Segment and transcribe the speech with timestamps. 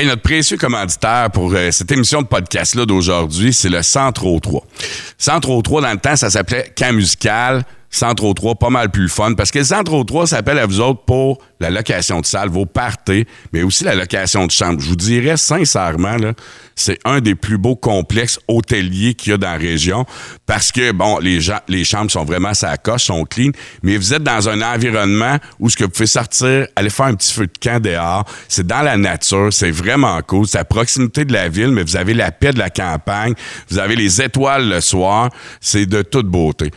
[0.00, 4.66] Hey, notre précieux commanditaire pour euh, cette émission de podcast-là d'aujourd'hui, c'est le Centre 3.
[5.18, 7.66] Centre 3, dans le temps, ça s'appelait Camp Musical.
[7.90, 9.34] Centre 3, pas mal plus fun.
[9.34, 12.64] Parce que le Centre 3 s'appelle à vous autres pour la location de salle, vos
[12.64, 14.80] parties, mais aussi la location de chambre.
[14.80, 16.16] Je vous dirais sincèrement,
[16.76, 20.06] c'est un des plus beaux complexes hôteliers qu'il y a dans la région.
[20.46, 23.50] Parce que, bon, les, gens, les chambres sont vraiment à coche, sont clean,
[23.82, 27.14] mais vous êtes dans un environnement où ce que vous pouvez sortir, aller faire un
[27.14, 28.24] petit feu de camp dehors.
[28.48, 30.46] C'est dans la nature, c'est vraiment cool.
[30.46, 33.34] C'est à proximité de la ville, mais vous avez la paix de la campagne.
[33.68, 35.30] Vous avez les étoiles le soir.
[35.60, 36.70] C'est de toute beauté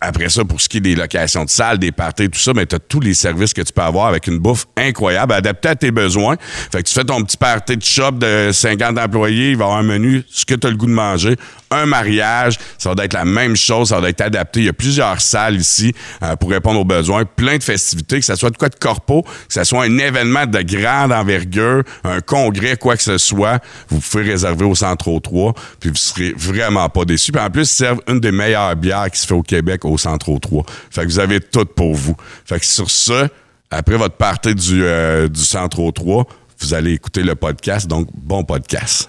[0.00, 2.66] après ça, pour ce qui est des locations de salles, des parties, tout ça, mais
[2.66, 5.76] tu as tous les services que tu peux avoir avec une bouffe incroyable, adaptée à
[5.76, 6.36] tes besoins.
[6.72, 9.78] Fait que tu fais ton petit party de shop de 50 employés, il va avoir
[9.78, 11.36] un menu, ce que tu as le goût de manger,
[11.70, 14.60] un mariage, ça va être la même chose, ça va être adapté.
[14.60, 18.24] Il y a plusieurs salles ici euh, pour répondre aux besoins, plein de festivités, que
[18.24, 22.20] ce soit de quoi de corpo, que ce soit un événement de grande envergure, un
[22.20, 26.88] congrès, quoi que ce soit, vous pouvez réserver au Centre 3, puis vous serez vraiment
[26.88, 27.32] pas déçus.
[27.32, 29.98] Puis en plus, ils servent une des meilleures bières qui se fait au Québec au
[29.98, 30.64] Centre 3.
[30.90, 32.16] Fait que vous avez tout pour vous.
[32.44, 33.28] Fait que sur ça,
[33.70, 36.26] après votre partie du, euh, du Centre 3,
[36.60, 37.86] vous allez écouter le podcast.
[37.86, 39.08] Donc, bon podcast.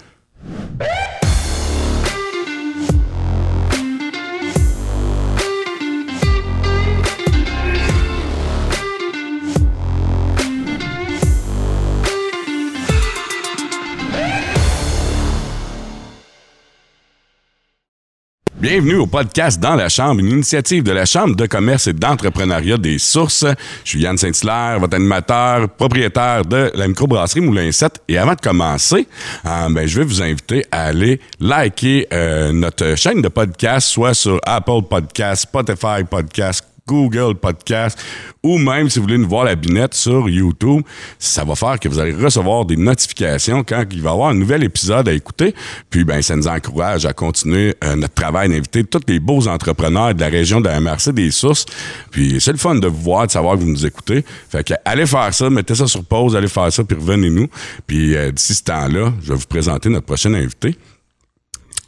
[18.61, 22.75] Bienvenue au podcast Dans la Chambre, une initiative de la Chambre de commerce et d'entrepreneuriat
[22.77, 23.45] des sources.
[23.85, 28.01] Je suis Yann Saint-Hilaire, votre animateur, propriétaire de la microbrasserie Moulin 7.
[28.09, 29.07] Et avant de commencer,
[29.45, 34.13] euh, ben, je vais vous inviter à aller liker euh, notre chaîne de podcast, soit
[34.13, 37.99] sur Apple Podcast, Spotify Podcast, Google Podcast
[38.41, 40.81] ou même si vous voulez nous voir la binette sur YouTube,
[41.19, 44.33] ça va faire que vous allez recevoir des notifications quand il va y avoir un
[44.33, 45.53] nouvel épisode à écouter.
[45.89, 50.15] Puis ben ça nous encourage à continuer euh, notre travail d'inviter tous les beaux entrepreneurs
[50.15, 51.65] de la région de la MRC des Sources.
[52.11, 54.25] Puis c'est le fun de vous voir, de savoir que vous nous écoutez.
[54.49, 57.47] Fait que allez faire ça, mettez ça sur pause, allez faire ça, puis revenez-nous.
[57.85, 60.75] Puis euh, d'ici ce temps-là, je vais vous présenter notre prochain invité.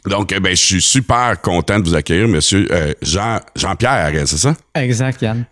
[0.06, 4.26] Donc, eh ben, je suis super content de vous accueillir, monsieur euh, Jean, Jean-Pierre Arel,
[4.26, 4.56] c'est ça?
[4.74, 5.44] Exact, Yann.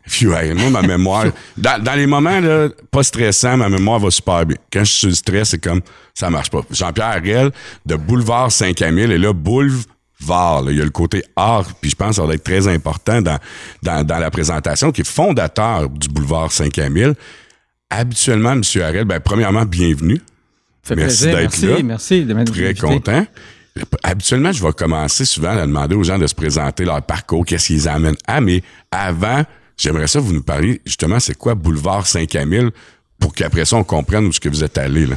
[0.56, 4.56] moi, ma mémoire, dans, les moments là, pas stressants, ma mémoire va super bien.
[4.72, 5.81] Quand je suis stressé, c'est comme,
[6.15, 6.62] ça marche pas.
[6.69, 7.53] Jean-Pierre Arel,
[7.87, 12.09] de Boulevard Saint-Camille, et là, Boulevard, il y a le côté art, puis je pense
[12.09, 13.39] que ça va être très important dans,
[13.84, 17.12] dans, dans la présentation, qui est fondateur du Boulevard Saint-Camille.
[17.89, 20.21] Habituellement, monsieur Arel, ben, premièrement, bienvenue.
[20.97, 21.83] merci d'être là.
[21.84, 23.25] Merci de m'être Très content
[24.03, 27.69] habituellement, je vais commencer souvent à demander aux gens de se présenter leur parcours, qu'est-ce
[27.69, 28.16] qu'ils amènent.
[28.26, 29.42] Ah, mais avant,
[29.76, 32.70] j'aimerais ça vous nous parler justement, c'est quoi Boulevard Saint-Camille
[33.19, 35.16] pour qu'après ça, on comprenne où ce que vous êtes allé, là.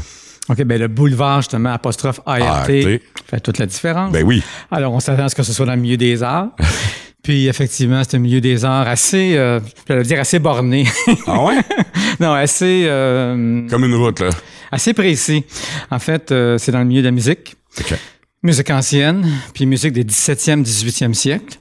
[0.50, 4.12] OK, ben le boulevard, justement, apostrophe ART, fait toute la différence.
[4.12, 4.44] Ben oui.
[4.69, 6.50] Alors, on s'attend à ce que ce soit dans le milieu des arts.
[7.24, 10.86] Puis effectivement, c'est un milieu des arts assez, euh, je vais dire assez borné.
[11.25, 11.56] Ah ouais?
[12.19, 12.84] non, assez.
[12.86, 14.30] Euh, Comme une route, là.
[14.69, 15.46] Assez précis.
[15.90, 17.56] En fait, euh, c'est dans le milieu de la musique.
[17.80, 17.97] OK.
[18.44, 21.59] Musique ancienne, puis musique des 17e, 18e siècle.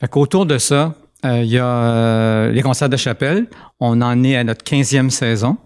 [0.00, 3.46] Fait qu'autour de ça, euh, il y a euh, les concerts de chapelle.
[3.78, 5.56] On en est à notre 15e saison.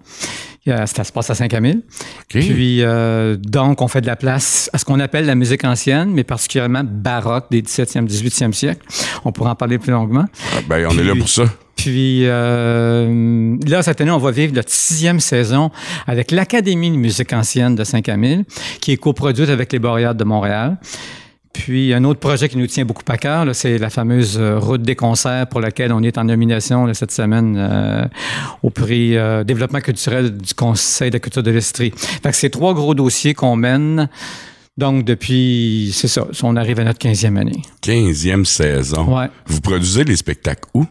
[0.87, 1.83] Ça se passe à Saint-Camille.
[2.29, 6.11] Puis, euh, donc, on fait de la place à ce qu'on appelle la musique ancienne,
[6.11, 8.87] mais particulièrement baroque des 17e, 18e siècle.
[9.25, 10.25] On pourra en parler plus longuement.
[10.55, 11.45] Ah, ben, on est là pour ça.
[11.77, 15.71] Puis euh, là, cette année, on va vivre notre sixième saison
[16.09, 18.45] avec l'Académie de musique ancienne de Saint-Camille,
[18.81, 20.77] qui est coproduite avec les Boréades de Montréal.
[21.53, 24.83] Puis un autre projet qui nous tient beaucoup à cœur, c'est la fameuse euh, route
[24.83, 28.05] des concerts pour laquelle on est en nomination cette semaine euh,
[28.63, 31.93] au prix développement culturel du Conseil de la culture de l'Estrie.
[31.97, 34.09] Fait que c'est trois gros dossiers qu'on mène.
[34.77, 37.63] Donc, depuis, c'est ça, on arrive à notre 15e année.
[37.83, 39.19] 15e saison.
[39.19, 39.27] Ouais.
[39.47, 40.87] Vous produisez les spectacles où?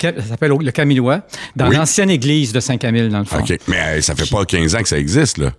[0.00, 1.22] ça s'appelle le Camillois,
[1.56, 3.38] dans l'ancienne église de Saint-Camille, dans le fond.
[3.38, 3.58] OK.
[3.68, 5.52] Mais euh, ça fait pas 15 ans que ça existe, là.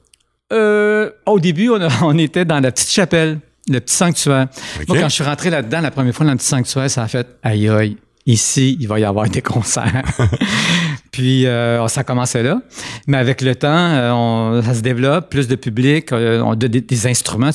[0.54, 4.48] Euh, au début, on, était dans la petite chapelle, le petit sanctuaire.
[4.88, 7.08] Moi, quand je suis rentré là-dedans la première fois dans le petit sanctuaire, ça a
[7.08, 7.98] fait aïe aïe.
[8.28, 10.04] Ici, il va y avoir des concerts.
[11.16, 12.60] Puis euh, ça commençait là.
[13.08, 16.56] Mais avec le temps, euh, on, ça se développe, plus de public, euh, on a
[16.56, 17.52] des, instruments.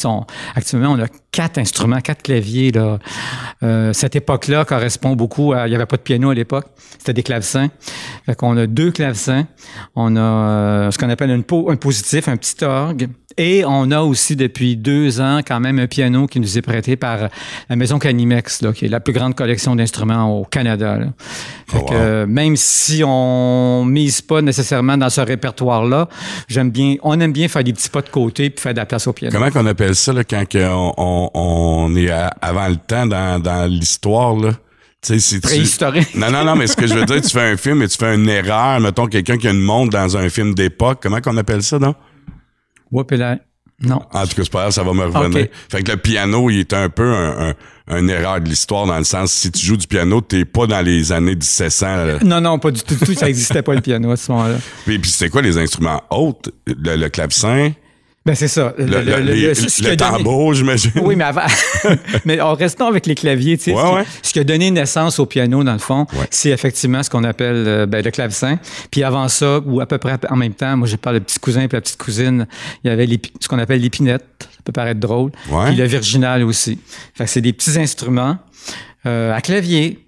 [0.54, 2.72] actuellement, on a quatre instruments, quatre claviers.
[2.72, 2.98] Là.
[3.92, 5.66] Cette époque-là correspond beaucoup à...
[5.66, 6.68] Il n'y avait pas de piano à l'époque,
[6.98, 7.68] c'était des clavecins.
[8.24, 9.46] Fait qu'on a deux clavecins.
[9.94, 14.36] On a ce qu'on appelle une un positif, un petit orgue, Et on a aussi
[14.36, 17.28] depuis deux ans quand même un piano qui nous est prêté par
[17.68, 20.98] la maison Canimex, là, qui est la plus grande collection d'instruments au Canada.
[21.68, 22.26] Fait Oh, que, wow.
[22.26, 23.10] même si on
[23.84, 26.08] mise pas nécessairement dans ce répertoire-là,
[26.48, 28.86] j'aime bien, on aime bien faire des petits pas de côté puis faire de la
[28.86, 29.36] place au piano.
[29.36, 33.40] Comment qu'on appelle ça là, quand on, on, on est à- avant le temps dans,
[33.42, 34.50] dans l'histoire là?
[35.02, 35.40] Si tu...
[35.40, 36.14] Préhistorique.
[36.14, 37.96] Non, non, non, mais ce que je veux dire, tu fais un film et tu
[37.96, 41.38] fais une erreur, mettons quelqu'un qui a une montre dans un film d'époque, comment qu'on
[41.38, 41.94] appelle ça, non?
[42.92, 43.10] Whoop.
[43.82, 44.02] Non.
[44.12, 45.46] En tout cas, c'est pas grave, ça va me revenir.
[45.70, 47.54] Fait que le piano, il est un peu un,
[47.88, 50.66] un, une erreur de l'histoire dans le sens, si tu joues du piano, t'es pas
[50.66, 51.86] dans les années 1700.
[51.86, 52.18] là.
[52.22, 52.94] Non, non, pas du tout.
[52.94, 54.56] tout, ça n'existait pas le piano à ce moment-là.
[54.84, 56.50] Puis, puis c'était quoi les instruments hautes?
[56.66, 57.72] Le, le clavecin,
[58.26, 58.74] Ben, c'est ça.
[58.76, 60.92] le, le, les- ce qui le donné- tambour, j'imagine.
[61.02, 61.46] Oui, mais avant.
[62.26, 64.04] mais en restant avec les claviers, tu sais, Ouais, ce, ouais.
[64.22, 66.26] ce qui a donné naissance au piano, dans le fond, Ouais.
[66.30, 68.58] c'est effectivement ce qu'on appelle euh, ben, le clavecin.
[68.90, 71.38] Puis avant ça, ou à peu près en même temps, moi, j'ai parlé de petit
[71.38, 72.46] cousin et la petite cousine,
[72.84, 73.08] il y avait
[73.40, 74.24] ce qu'on appelle l'épinette.
[74.38, 75.30] Ça peut paraître drôle.
[75.66, 76.78] Puis le virginal aussi.
[77.14, 78.36] Fait que c'est des petits instruments
[79.06, 79.98] euh, à clavier.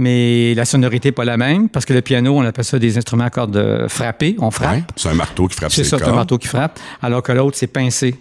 [0.00, 2.96] Mais la sonorité n'est pas la même parce que le piano, on appelle ça des
[2.96, 4.34] instruments à cordes euh, frappées.
[4.38, 4.72] On frappe.
[4.76, 6.78] Ouais, c'est un marteau qui frappe C'est ça, c'est un marteau qui frappe.
[7.02, 8.14] Alors que l'autre, c'est pincé.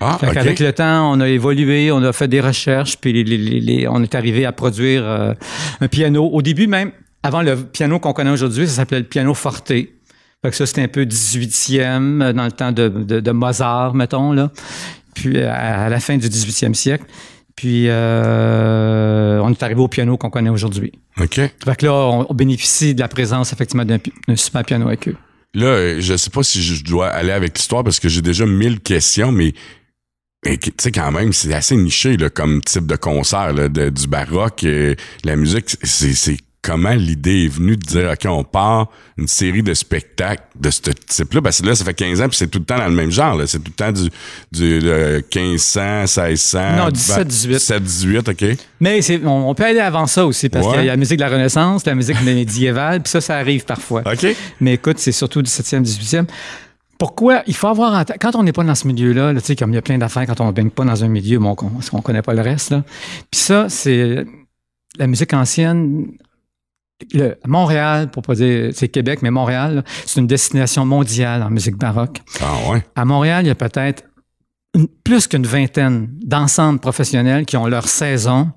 [0.00, 0.34] Ah, Fait ok.
[0.34, 3.60] qu'avec le temps, on a évolué, on a fait des recherches, puis les- les- les-
[3.60, 5.32] les- on est arrivé à produire euh,
[5.80, 6.28] un piano.
[6.30, 6.90] Au début même,
[7.22, 9.68] avant le piano qu'on connaît aujourd'hui, ça s'appelait le piano forte.
[9.68, 9.90] Fait
[10.42, 14.32] que ça, c'était un peu 18e, euh, dans le temps de, de- de Mozart, mettons,
[14.32, 14.50] là.
[15.14, 17.04] Puis à, à la fin du 18e siècle.
[17.56, 20.92] Puis euh, on est arrivé au piano qu'on connaît aujourd'hui.
[21.20, 21.34] OK.
[21.36, 23.98] Fait que là, on, on bénéficie de la présence, effectivement, d'un
[24.36, 25.16] super piano avec eux.
[25.54, 28.44] Là, euh, je sais pas si je dois aller avec l'histoire parce que j'ai déjà
[28.44, 29.54] mille questions, mais,
[30.44, 33.88] mais tu sais, quand même, c'est assez niché là, comme type de concert là, de-
[33.88, 34.64] du baroque.
[34.64, 34.94] euh,
[35.24, 39.62] la musique, c'est c'est comment l'idée est venue de dire, OK, on part une série
[39.62, 41.40] de spectacles de ce type-là?
[41.40, 43.12] Parce que là, ça fait 15 ans, puis c'est tout le temps dans le même
[43.12, 43.36] genre.
[43.36, 43.46] là.
[43.46, 44.08] C'est tout le temps du,
[44.50, 46.76] du de 1500, 1600.
[46.76, 47.52] Non, 17, 18.
[47.52, 48.44] 17, 18, OK.
[48.80, 50.72] Mais on, on peut aller avant ça aussi, parce Ouais.
[50.72, 53.64] qu'il y a la musique de la Renaissance, la musique médiévale, puis ça, ça arrive
[53.64, 54.02] parfois.
[54.04, 54.26] OK.
[54.60, 56.26] Mais écoute, c'est surtout 17e, 18e.
[56.98, 57.42] Pourquoi?
[57.46, 59.74] Il faut avoir quand on n'est pas dans ce milieu-là, là, tu sais, comme il
[59.74, 61.54] y a plein d'affaires, quand on ne baigne pas dans un milieu, bon,
[61.92, 62.84] on ne connaît pas le reste, là?
[63.30, 64.24] Puis ça, c'est
[64.98, 66.06] la musique ancienne.
[67.12, 71.76] Le, Montréal, pour pas dire, c'est Québec, mais Montréal, c'est une destination mondiale en musique
[71.76, 72.22] baroque.
[72.40, 72.82] Ah ouais.
[72.94, 74.04] À Montréal, il y a peut-être
[75.04, 78.50] plus qu'une vingtaine d'ensembles professionnels qui ont leur saison,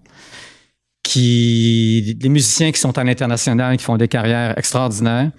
[1.03, 5.31] qui des musiciens qui sont à l'international, qui font des carrières extraordinaires.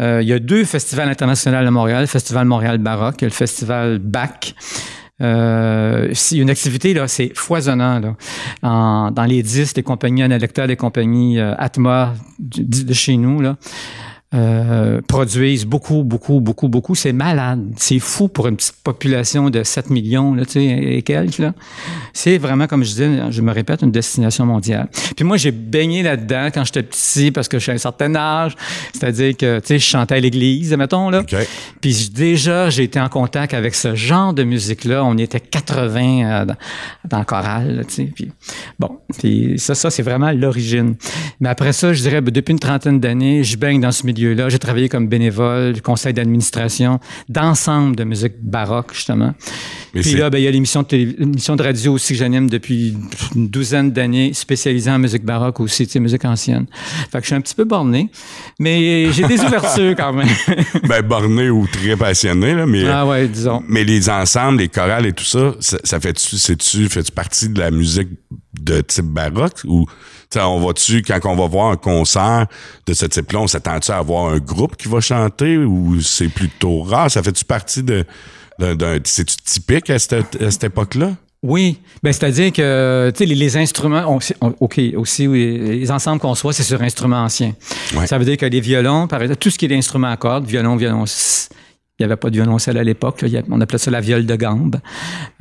[0.00, 3.32] Euh, il y a deux festivals internationaux à Montréal, le Festival Montréal Baroque et le
[3.32, 4.54] Festival BAC.
[5.22, 8.00] Euh, si une activité, là, c'est foisonnant.
[8.00, 8.16] Là.
[8.62, 13.40] En- dans les disques, les compagnies Analecta, les compagnies euh, Atma du- de chez nous,
[13.40, 13.56] là,
[14.34, 16.94] euh, produisent beaucoup, beaucoup, beaucoup, beaucoup.
[16.94, 17.72] C'est malade.
[17.76, 21.38] C'est fou pour une petite population de 7 millions, là, tu sais, et quelques.
[21.38, 21.52] Là.
[22.12, 24.88] C'est vraiment, comme je disais, je me répète, une destination mondiale.
[25.14, 28.14] Puis moi, j'ai baigné là-dedans quand j'étais petit parce que je suis à un certain
[28.14, 28.56] âge.
[28.94, 31.20] C'est-à-dire que, tu sais, je chantais à l'église, mettons, là.
[31.20, 31.34] OK.
[31.80, 35.04] Puis déjà, j'ai été en contact avec ce genre de musique-là.
[35.04, 36.56] On était 80 euh, dans,
[37.08, 38.04] dans le choral, là, tu sais.
[38.14, 38.30] Puis
[38.78, 40.96] bon, puis ça, ça c'est vraiment l'origine.
[41.40, 44.48] Mais après ça, je dirais, ben, depuis une trentaine d'années, je baigne dans ce milieu-là.
[44.48, 49.34] J'ai travaillé comme bénévole, conseil d'administration, d'ensemble de musique baroque, justement.
[49.94, 52.96] Mais Puis là, ben, il y a l'émission de, de radio aussi que j'anime depuis
[53.34, 56.66] une douzaine d'années, spécialisée en musique baroque aussi, tu sais, musique ancienne.
[57.10, 58.10] Fait que je suis un petit peu borné,
[58.58, 60.28] mais j'ai des ouvertures quand même.
[60.88, 62.86] ben, borné ou très passionné, là, mais.
[62.86, 63.62] ah ouais, disons.
[63.68, 67.58] Mais les ensembles, les chorales et tout ça, ça, ça fait-tu, c'est-tu, fais-tu partie de
[67.58, 68.08] la musique
[68.60, 69.86] de type baroque ou,
[70.40, 72.46] on va-tu, quand on va voir un concert
[72.86, 76.82] de ce type-là, on s'attend-tu à avoir un groupe qui va chanter ou c'est plutôt
[76.82, 77.10] rare?
[77.10, 78.04] Ça fait-tu partie de,
[78.58, 81.12] d'un, c'est-tu typique à cette, à cette époque-là?
[81.44, 85.58] Oui, ben c'est-à-dire que tu sais les, les instruments, on, c'est- on- ok aussi oui,
[85.58, 87.52] les ensembles qu'on soit, c'est sur instruments anciens.
[87.96, 88.06] Ouais.
[88.06, 90.46] Ça veut dire que les violons, par exemple, tout ce qui est instrument à cordes,
[90.46, 91.04] violon, violon,
[91.98, 93.22] il n'y avait pas de violoncelle à l'époque.
[93.50, 94.76] On appelait ça la viole de gambe.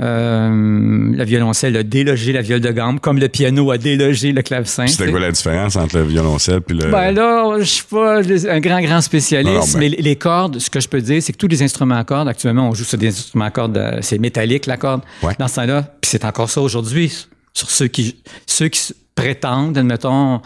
[0.02, 4.42] Euh, la violoncelle a délogé la viole de gambe, comme le piano a délogé le
[4.42, 4.86] clavecin.
[4.88, 6.92] C'était quoi la différence entre le violoncelle puis le.
[6.92, 10.60] Ben là, je suis pas un grand, grand spécialiste, Non, non, ben- mais les cordes,
[10.60, 12.84] ce que je peux dire, c'est que tous les instruments à cordes, actuellement, on joue
[12.84, 15.02] sur des instruments à cordes, euh, c'est métallique, la corde.
[15.24, 15.34] Ouais.
[15.40, 20.42] Dans ce temps-là, puis c'est encore ça aujourd'hui, sur ceux qui, ceux qui prétendent, admettons,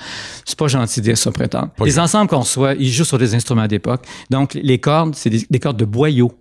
[0.45, 1.69] c'est pas gentil de dire ça, prétendre.
[1.77, 4.05] Pas les ensembles qu'on reçoit, ils jouent sur des instruments d'époque.
[4.29, 6.31] Donc, les cordes, c'est des, des cordes de boyaux.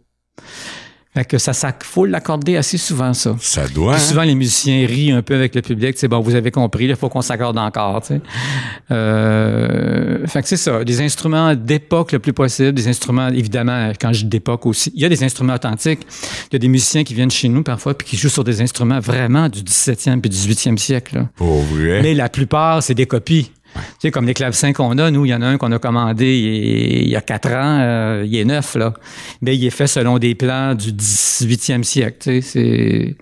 [1.14, 3.36] Fait que ça, ça faut l'accorder assez souvent, ça.
[3.40, 3.94] Ça doit.
[3.94, 4.06] Puis hein?
[4.06, 5.94] souvent, les musiciens rient un peu avec le public.
[5.96, 8.02] C'est bon, vous avez compris, il faut qu'on s'accorde encore.
[8.02, 8.20] tu sais.
[8.90, 10.82] Euh, fait que c'est ça.
[10.82, 12.72] Des instruments d'époque le plus possible.
[12.72, 16.00] Des instruments, évidemment, quand je dis d'époque aussi, il y a des instruments authentiques.
[16.50, 18.60] Il y a des musiciens qui viennent chez nous parfois puis qui jouent sur des
[18.60, 21.16] instruments vraiment du 17e puis 18e siècle.
[21.16, 21.28] là.
[21.36, 22.02] Pour vrai?
[22.02, 23.52] Mais la plupart, c'est des copies.
[23.74, 25.78] Tu sais, comme les clavecins qu'on a, nous, il y en a un qu'on a
[25.78, 28.94] commandé il, y a quatre ans, euh, il est neuf, là.
[29.42, 33.16] Mais il est fait selon des plans du 18e siècle, tu sais, c'est...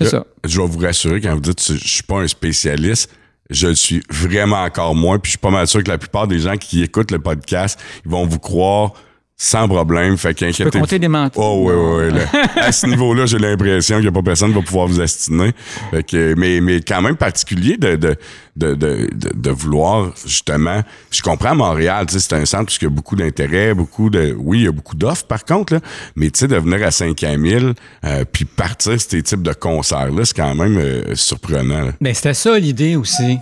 [0.00, 0.26] C'est ça.
[0.44, 3.10] Je vais vous rassurer quand vous dites que je suis pas un spécialiste.
[3.50, 5.18] Je le suis vraiment encore moins.
[5.18, 7.78] Puis je suis pas mal sûr que la plupart des gens qui écoutent le podcast,
[8.06, 8.94] ils vont vous croire
[9.42, 10.18] sans problème.
[10.18, 11.42] Fait Tu peux qu'inquiétez compter des menteurs.
[11.42, 12.18] Oh oui, oui, oui.
[12.18, 12.42] là.
[12.66, 15.54] À ce niveau-là, j'ai l'impression qu'il n'y a pas personne qui va pouvoir vous astiner.
[15.90, 18.16] Fait que, mais, mais quand même particulier de, de,
[18.54, 20.82] de, de, de, vouloir, justement.
[21.10, 24.10] Je comprends Montréal, tu sais, c'est un centre où il y a beaucoup d'intérêt, beaucoup
[24.10, 24.36] de.
[24.38, 25.80] Oui, il y a beaucoup d'offres par contre, là.
[26.16, 27.72] Mais tu sais, de venir à 5000
[28.04, 31.86] euh, puis partir ces types de concerts-là, c'est quand même euh, surprenant.
[31.86, 31.92] là.
[32.00, 33.38] Mais c'était ça l'idée aussi.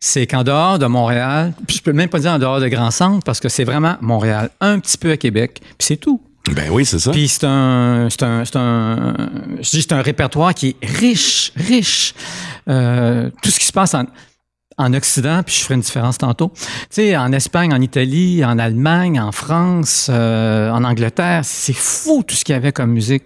[0.00, 2.90] C'est qu'en dehors de Montréal, puis je peux même pas dire en dehors de Grand
[2.90, 6.20] Centre, parce que c'est vraiment Montréal, un petit peu à Québec, puis c'est tout.
[6.52, 7.10] Ben oui, c'est ça.
[7.10, 9.14] Puis c'est un, c'est un, c'est un,
[9.60, 12.14] je dis c'est un répertoire qui est riche, riche.
[12.68, 14.04] Euh, tout ce qui se passe en,
[14.78, 16.52] en Occident, puis je ferai une différence tantôt.
[16.54, 22.22] Tu sais, en Espagne, en Italie, en Allemagne, en France, euh, en Angleterre, c'est fou
[22.26, 23.24] tout ce qu'il y avait comme musique.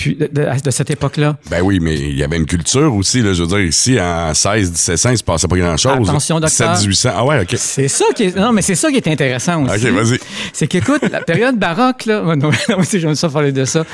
[0.00, 1.36] Puis de, de- de cette époque-là.
[1.50, 3.32] Ben oui, mais il y avait une culture aussi, là.
[3.34, 6.08] Je veux dire, ici, en 16, 1700, il se passait pas grand-chose.
[6.08, 6.70] Attention, docteur.
[6.72, 7.10] 17, 1800.
[7.14, 7.54] Ah ouais, OK.
[7.56, 9.86] C'est ça qui est, non, mais c'est ça qui est intéressant aussi.
[9.86, 10.18] OK, vas-y.
[10.52, 12.50] C'est qu'écoute, la période baroque, là, non, non,
[12.90, 13.84] j'aime ça parler de ça.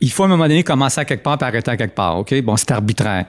[0.00, 2.18] Il faut à un moment donné commencer à quelque part et arrêter à quelque part,
[2.18, 2.34] OK?
[2.42, 3.26] Bon, c'est arbitraire.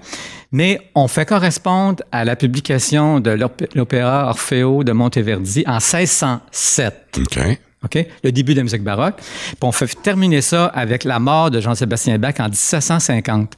[0.52, 7.20] Mais on fait correspondre à la publication de l'opé- l'opéra Orfeo de Monteverdi en 1607.
[7.20, 7.40] OK.
[7.88, 8.06] OK?
[8.24, 9.16] Le début de la musique baroque.
[9.18, 13.54] Puis on fait terminer ça avec la mort de Jean-Sébastien Bach en 1750.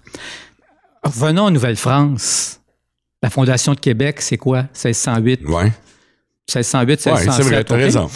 [1.03, 2.62] Revenons en Nouvelle-France.
[3.21, 4.62] La Fondation de Québec, c'est quoi?
[4.74, 5.41] 1608.
[5.45, 5.71] Ouais.
[6.53, 7.33] 1608, Ouais, 1607.
[7.36, 7.81] c'est vrai, t'as OK?
[7.81, 8.09] raison.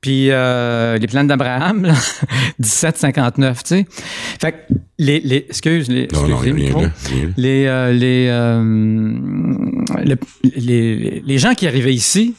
[0.00, 1.94] Puis euh, les plans d'Abraham, là,
[2.58, 3.86] 1759, tu sais.
[4.40, 4.56] Fait que
[4.98, 8.62] les, les excuse, les, Non, non, rien les, euh, les, euh,
[10.04, 10.18] le-
[10.56, 12.34] les, les gens qui arrivaient ici,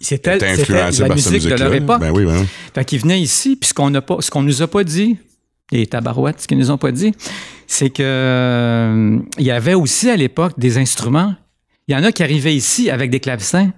[0.00, 2.00] c'était la musique de leur époque.
[2.00, 2.46] Ben oui, ben oui.
[2.74, 3.92] Fait qu'ils venaient ici, puis ce qu'on
[4.30, 5.16] qu'on nous a pas dit,
[5.72, 7.12] les tabarouettes, ce qu'ils nous ont pas dit,
[7.66, 11.34] c'est que euh, il y avait aussi à l'époque des instruments.
[11.88, 13.72] Il y en a qui arrivaient ici avec des clavecins.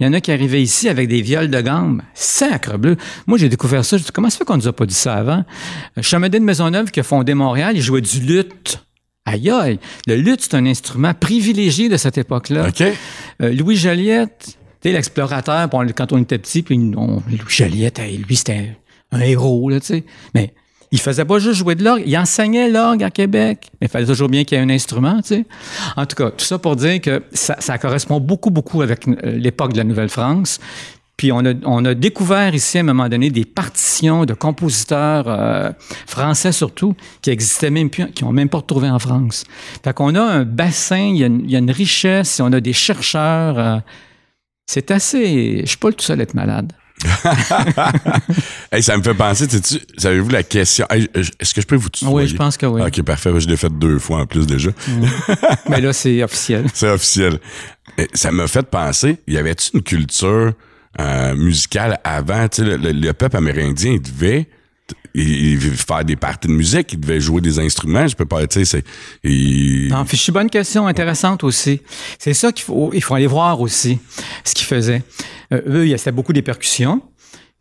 [0.00, 2.02] Il y en a qui arrivaient ici avec des viols de gamme.
[2.14, 2.96] Sacre bleu.
[3.26, 3.96] Moi, j'ai découvert ça.
[3.96, 5.44] Je dis, comment ça fait qu'on nous a pas dit ça avant?
[6.00, 8.84] Chamadé de Maisonneuve qui a fondé Montréal, il jouait du luth.
[9.24, 9.78] Aïe aïe.
[10.06, 12.68] Le luth, c'est un instrument privilégié de cette époque-là.
[12.68, 12.82] OK.
[13.42, 18.76] Euh, Louis Joliette, l'explorateur, quand on était petit, puis on- Joliette, lui, c'était
[19.12, 20.04] un héros, là, tu sais.
[20.34, 20.54] Mais
[20.90, 23.70] il faisait pas juste jouer de l'orgue, il enseignait l'orgue à Québec.
[23.80, 25.46] Mais il fallait toujours bien qu'il y ait un instrument, tu sais.
[25.96, 29.72] En tout cas, tout ça pour dire que ça, correspond beaucoup, beaucoup avec euh, l'époque
[29.72, 30.60] de la Nouvelle-France.
[31.16, 35.72] Puis on a, découvert ici, à un moment donné, des partitions de compositeurs euh,
[36.06, 39.42] français surtout, qui existaient même plus, qui n'ont même pas retrouvé en France.
[39.82, 42.52] Fait qu'on a un bassin, il y a une, il y a une richesse, on
[42.52, 43.58] a des chercheurs.
[43.58, 43.78] euh,
[44.68, 45.62] c'est assez...
[45.62, 46.72] Je suis pas le tout seul à être malade.
[48.70, 50.86] Hey, ça me fait penser, tu sais, savez-vous la question?
[50.90, 52.14] Hey, Est-ce que je peux vous tutoyer?
[52.14, 52.82] Oui, je pense que oui.
[52.82, 53.30] OK, parfait.
[53.40, 54.70] Je l'ai fait deux fois en plus déjà.
[55.70, 56.66] Mais là, c'est officiel.
[56.74, 57.40] C'est officiel.
[58.12, 60.52] Ça m'a fait penser, y avait-tu une culture
[61.00, 62.46] euh, musicale avant?
[62.58, 64.46] Le, le- le peuple amérindien, il devait il,
[65.14, 68.06] il faire des parties de musique, il devait jouer des instruments.
[68.06, 68.84] Je peux pas, tu sais, c'est...
[69.24, 71.80] il- Non, fichu bonne question, intéressante aussi.
[72.18, 73.98] C'est ça qu'il faut, il faut aller voir aussi,
[74.44, 75.02] ce qu'ils faisaient.
[75.52, 77.02] Euh, eux, il y a- c'était beaucoup des percussions.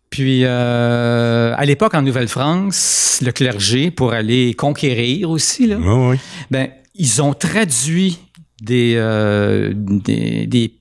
[0.10, 6.20] Puis, euh, à l'époque, en Nouvelle-France, le clergé, pour aller conquérir aussi, là, Ouais, ouais.
[6.52, 8.18] ben, ils ont traduit
[8.62, 10.74] des, euh, des, des,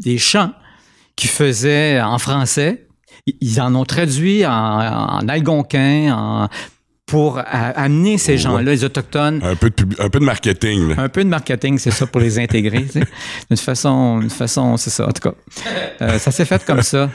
[0.00, 0.52] des chants
[1.14, 2.85] qu'ils faisaient en français.
[3.26, 6.48] Ils- en ont traduit en, en algonquin, en,
[7.06, 10.88] pour amener ces gens-là, les autochtones, Un peu de, pub- un peu de marketing.
[10.88, 11.02] là.
[11.02, 12.84] un peu de marketing, c'est ça, pour les intégrer.
[12.84, 13.06] tu sais.
[13.50, 15.06] D'une façon, d'une façon, c'est ça.
[15.08, 15.34] En tout cas,
[16.02, 17.08] Euh, ça s'est fait comme ça.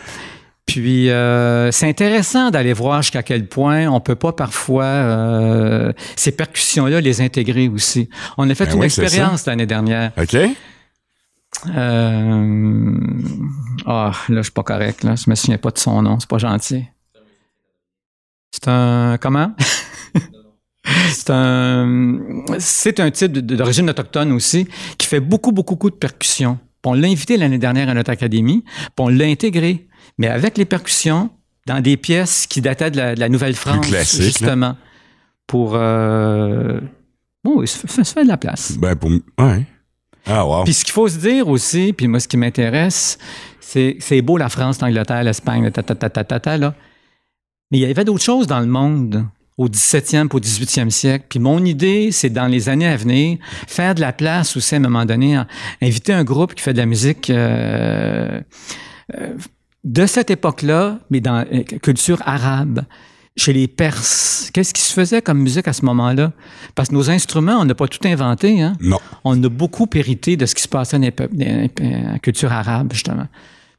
[0.65, 6.31] Puis, euh, c'est intéressant d'aller voir jusqu'à quel point on peut pas parfois euh, ces
[6.31, 8.07] percussions-là les intégrer aussi.
[8.37, 10.11] On a fait Ben une oui, expérience l'année dernière.
[10.17, 10.37] OK?
[11.67, 12.97] Euh,
[13.85, 15.03] Ah, là, je suis pas correct.
[15.03, 15.15] Là.
[15.15, 16.19] Je me souviens pas de son nom.
[16.19, 16.85] C'est pas gentil.
[18.51, 19.17] C'est un.
[19.19, 19.53] Comment?
[21.09, 22.19] c'est un.
[22.59, 24.67] C'est un type d'origine autochtone aussi
[24.97, 26.59] qui fait beaucoup, beaucoup, beaucoup de percussions.
[26.81, 29.87] Puis on l'a invité l'année dernière à notre académie, puis on l'a intégré.
[30.17, 31.29] Mais avec les percussions,
[31.67, 34.03] dans des pièces qui dataient de la, Nouvelle-France, là.
[34.03, 34.75] justement.
[35.47, 35.75] pour...
[35.75, 36.79] Euh,
[37.43, 38.77] bon, se fait de la place.
[38.77, 39.11] Ben, pour.
[39.37, 39.65] Ouais.
[40.25, 40.61] Ah.
[40.63, 43.17] Puis ce qu'il faut se dire aussi, puis moi, ce qui m'intéresse,
[43.59, 46.57] c'est c'est beau la France, l'Angleterre, l'Espagne, ta, ta, ta, ta.
[46.57, 49.25] Mais il y avait d'autres choses dans le monde
[49.57, 51.25] au 17e au 18e siècle.
[51.29, 53.37] Puis mon idée, c'est dans les années à venir,
[53.67, 55.41] faire de la place aussi à un moment donné,
[55.81, 58.41] inviter un groupe qui fait de la musique euh,
[59.15, 59.33] euh,
[59.83, 62.83] de cette époque-là, mais dans euh, culture arabe.
[63.37, 66.33] Chez les Perses, qu'est-ce qui se faisait comme musique à ce moment-là?
[66.75, 68.61] Parce que nos instruments, on n'a pas tout inventé.
[68.61, 68.73] Hein?
[68.81, 68.99] Non.
[69.23, 72.11] on a beaucoup hérité de ce qui se passait dans les peuples- dans les- dans
[72.13, 73.27] la culture arabe, justement.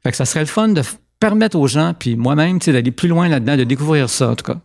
[0.03, 0.83] Fait que ça serait le fun de
[1.21, 4.59] permettre aux gens, puis moi-même, d'aller plus loin là-dedans, de découvrir ça, en tout cas,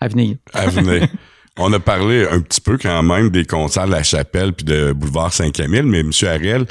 [0.00, 0.36] à venir.
[0.52, 1.06] à venir.
[1.60, 4.92] On a parlé un petit peu quand même des concerts de la Chapelle puis de
[4.92, 6.10] Boulevard Saint-Camille, mais M.
[6.26, 6.66] Ariel,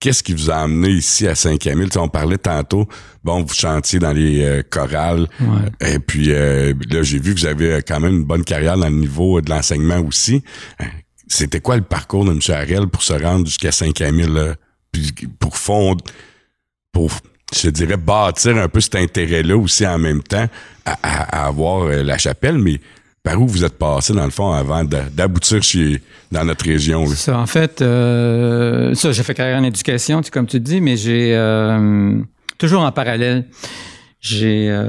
[0.00, 1.86] qu'est-ce qui vous a amené ici à Saint-Camille?
[1.88, 2.88] Tu sais, on parlait tantôt,
[3.22, 5.92] bon, vous chantiez dans les euh, chorales, Ouais.
[5.94, 8.76] et puis euh, là, j'ai vu que vous avez euh, quand même une bonne carrière
[8.78, 10.42] dans le niveau de l'enseignement aussi.
[10.80, 10.84] Euh,
[11.28, 12.40] C'était quoi le parcours de M.
[12.48, 14.54] Ariel pour se rendre jusqu'à Saint-Camille,
[14.90, 16.02] puis pour fondre,
[16.92, 17.10] pour,
[17.54, 20.48] je dirais, bâtir un peu cet intérêt-là aussi en même temps
[20.86, 22.80] à, à- à avoir euh, la chapelle, mais
[23.22, 26.00] par où vous êtes passé, dans le fond, avant d'a- d'aboutir chez
[26.32, 27.04] dans notre région?
[27.04, 27.14] là?
[27.14, 31.34] Ça, en fait, euh, ça, j'ai fait carrière en éducation, comme tu dis, mais j'ai
[31.36, 32.18] euh,
[32.56, 33.46] toujours en parallèle,
[34.20, 34.88] j'ai euh,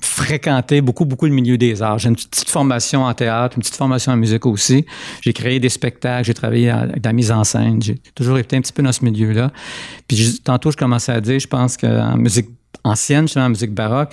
[0.00, 1.98] fréquenté beaucoup, beaucoup le milieu des arts.
[1.98, 4.84] J'ai une petite formation en théâtre, une petite formation en musique aussi.
[5.20, 7.82] J'ai créé des spectacles, j'ai travaillé à- avec la mise en scène.
[7.82, 9.50] J'ai toujours été un petit peu dans ce milieu-là.
[10.08, 12.48] Puis je- tantôt, je commençais à dire, je pense qu'en musique
[12.84, 14.12] ancienne, justement, en musique baroque,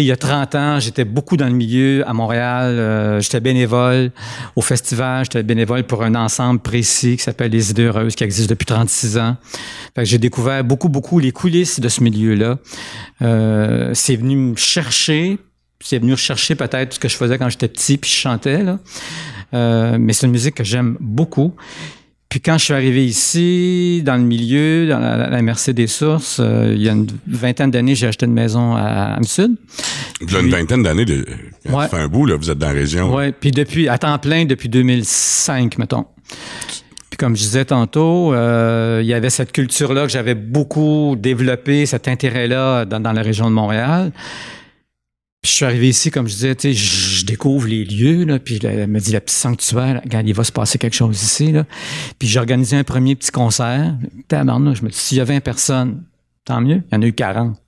[0.00, 2.78] il y a 30 ans, j'étais beaucoup dans le milieu à Montréal.
[2.78, 4.10] euh, j'étais bénévole
[4.56, 5.24] au festival.
[5.24, 9.18] J'étais bénévole pour un ensemble précis qui s'appelle Les Idées Heureuses, qui existe depuis 36
[9.18, 9.36] ans.
[9.98, 12.58] J'ai découvert beaucoup, beaucoup les coulisses de ce milieu-là.
[13.22, 15.38] Euh, c'est venu me chercher.
[15.80, 18.60] C'est venu chercher peut-être ce que je faisais quand j'étais petit, puis je chantais.
[19.52, 21.54] Euh, mais c'est une musique que j'aime beaucoup.
[22.34, 26.38] Puis quand je suis arrivé ici, dans le milieu, dans la, la MRC des Sources,
[26.40, 29.54] euh, il y a une vingtaine d'années, j'ai acheté une maison à Am-Sud.
[30.20, 31.24] Vous avez une vingtaine d'années, de,
[31.70, 31.86] Ouais.
[31.86, 33.14] fait un bout, là, vous êtes dans la région.
[33.14, 36.06] Ouais, puis depuis, à temps plein, depuis 2005, mettons.
[37.08, 41.86] Puis comme je disais tantôt, euh, il y avait cette culture-là que j'avais beaucoup développée,
[41.86, 44.10] cet intérêt-là dans, dans la région de Montréal.
[45.44, 48.38] Puis je suis arrivé ici, comme je disais, tu sais, je découvre les lieux, là,
[48.38, 51.52] puis elle me dit, le petit sanctuaire, regarde, il va se passer quelque chose ici,
[51.52, 51.66] là.
[52.18, 53.94] Puis j'ai organisé un premier petit concert.
[54.26, 56.02] Tabarnouche, je me dis, s'il y a 20 personnes,
[56.46, 56.82] tant mieux.
[56.90, 57.58] Il y en a eu 40.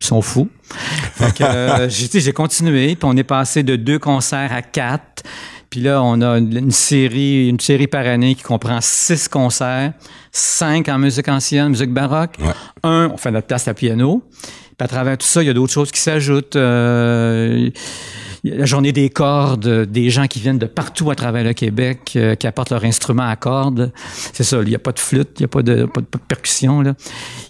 [0.00, 0.48] Ils sont fous.
[0.72, 5.22] Fait que, euh, j'ai continué, puis on est passé de deux concerts à quatre.
[5.70, 9.92] Puis là, on a une, une série, une série par année qui comprend six concerts,
[10.32, 12.34] cinq en musique ancienne, musique baroque.
[12.40, 12.52] Ouais.
[12.82, 14.22] Un, on fait notre place à piano.
[14.42, 16.56] Puis à travers tout ça, il y a d'autres choses qui s'ajoutent.
[16.56, 17.70] Euh,
[18.44, 22.34] la journée des cordes, des gens qui viennent de partout à travers le Québec, euh,
[22.34, 23.92] qui apportent leur instrument à cordes.
[24.32, 26.06] C'est ça, il n'y a pas de flûte, il n'y a pas de, pas de,
[26.28, 26.80] percussion.
[26.80, 26.94] Là.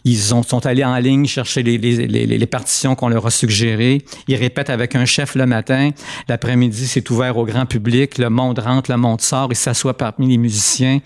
[0.04, 3.30] Ils ont, sont allés en ligne chercher les, les, les, les partitions qu'on leur a
[3.30, 4.02] suggérées.
[4.26, 5.90] Ils répètent avec un chef le matin.
[6.28, 8.18] L'après-midi, c'est ouvert au grand public.
[8.18, 9.48] Le monde rentre, le monde sort.
[9.50, 11.00] Ils s'assoient parmi les musiciens.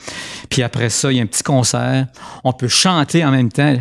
[0.48, 2.06] Puis après ça, il y a un petit concert.
[2.44, 3.76] On peut chanter en même temps.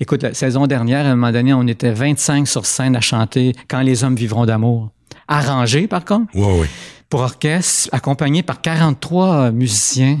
[0.00, 3.52] Écoute, la saison dernière, à un moment donné, on était 25 sur scène à chanter
[3.68, 4.90] Quand les hommes vivront d'amour.
[5.28, 6.32] Arrangé, par contre,
[7.08, 10.18] pour orchestre, accompagné par 43 musiciens.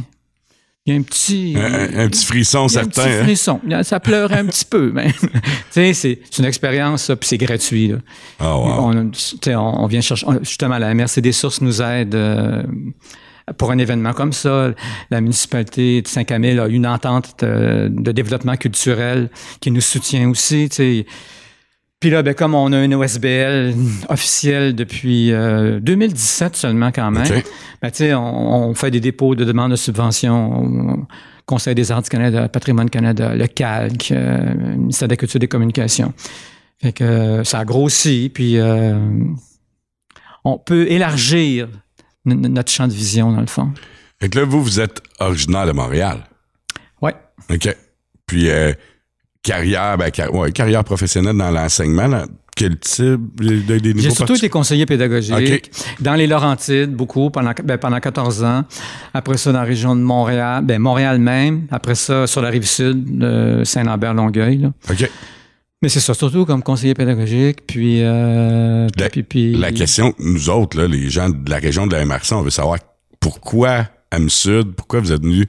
[0.84, 1.56] Il y a un petit...
[1.56, 3.60] Un, petit frisson un petit frisson.
[3.82, 4.94] Ça pleurait un petit peu,
[5.70, 7.88] sais, c'est une expérience, puis c'est gratuit.
[7.88, 7.96] là.
[8.38, 8.92] Ah, wow.
[9.56, 10.26] On, vient chercher.
[10.28, 12.62] on- justement, la MRC des Sources nous aide euh,
[13.58, 14.70] pour un événement comme ça.
[15.10, 19.28] La municipalité de Saint-Camille a une entente euh, de développement culturel
[19.60, 20.68] qui nous soutient aussi.
[22.00, 23.74] Puis là, ben, comme on a une OSBL
[24.08, 27.42] officielle depuis euh, 2017 seulement quand même,
[27.82, 31.06] ben, tu sais, on, on fait des dépôts de demandes de subventions au
[31.46, 35.40] Conseil des arts du Canada, Patrimoine Canada, le CALC, euh, ministère de la Culture et
[35.40, 36.12] des Communications.
[36.82, 38.98] Fait que euh, ça a grossi, puis euh,
[40.44, 41.68] on peut élargir
[42.24, 43.72] notre champ de vision, dans le fond.
[44.20, 46.24] Fait que là, vous, vous êtes originaire de Montréal.
[47.00, 47.14] Ouais.
[47.48, 47.74] OK.
[48.26, 48.72] Puis, euh,
[49.46, 52.24] carrière, ben, car- ouais, carrière professionnelle dans l'enseignement,
[52.56, 57.52] quel type de, de- des J'ai surtout été conseiller pédagogique dans les Laurentides, beaucoup, pendant,
[57.64, 58.64] ben, pendant 14 ans.
[59.14, 61.66] Après ça, dans la région de Montréal, ben, Montréal même.
[61.70, 64.70] Après ça, sur la rive sud, de Saint-Lambert-Longueuil.
[64.90, 65.10] OK.
[65.82, 68.00] Mais c'est ça, surtout comme conseiller pédagogique, puis...
[68.02, 71.94] Euh, La- puis, puis- La question, nous autres, là, les gens de la région de
[71.94, 72.78] la MRC, on veut savoir
[73.20, 75.46] pourquoi Am Sud, pourquoi vous êtes venu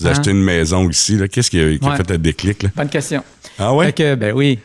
[0.00, 0.12] vous Hein?
[0.12, 1.28] acheter une maison ici, là?
[1.28, 1.96] Qu'est-ce qui a, qui a Ouais.
[1.96, 2.70] fait le déclic, là?
[2.76, 3.22] Bonne question.
[3.58, 3.86] Ah ouais?
[3.86, 4.58] Fait que, ben oui.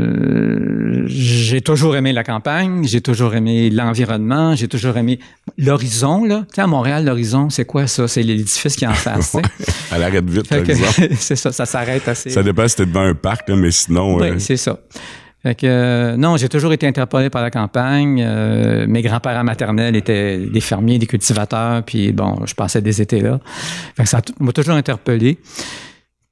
[0.00, 5.18] Euh, j'ai toujours aimé la campagne, j'ai toujours aimé l'environnement, j'ai toujours aimé
[5.58, 6.24] l'horizon.
[6.24, 6.40] Là.
[6.48, 8.08] Tu sais, à Montréal, l'horizon, c'est quoi ça?
[8.08, 9.32] C'est l'édifice qui est en face.
[9.32, 9.72] tu sais.
[9.92, 11.08] Elle arrête vite, exemple.
[11.18, 12.30] c'est ça, ça s'arrête assez.
[12.30, 14.16] Ça dépend si t'es devant un parc, là, mais sinon...
[14.16, 14.78] Oui, euh, c'est ça.
[15.42, 18.22] Fait que, euh, non, j'ai toujours été interpellé par la campagne.
[18.26, 23.20] Euh, mes grands-parents maternels étaient des fermiers, des cultivateurs, puis bon, je passais des étés
[23.20, 23.40] là.
[23.96, 25.38] Fait que ça m'a toujours interpellé.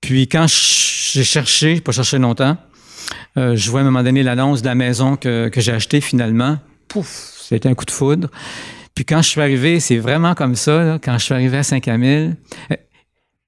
[0.02, 2.58] Puis quand j'ai cherché, pas cherché longtemps,
[3.38, 6.02] euh, je vois à un moment donné l'annonce de la maison que, que j'ai achetée
[6.02, 6.58] finalement.
[6.88, 8.28] Pouf, c'était un coup de foudre.
[8.94, 11.62] Puis quand je suis arrivé, c'est vraiment comme ça, là, quand je suis arrivé à
[11.62, 12.34] Saint-Camille,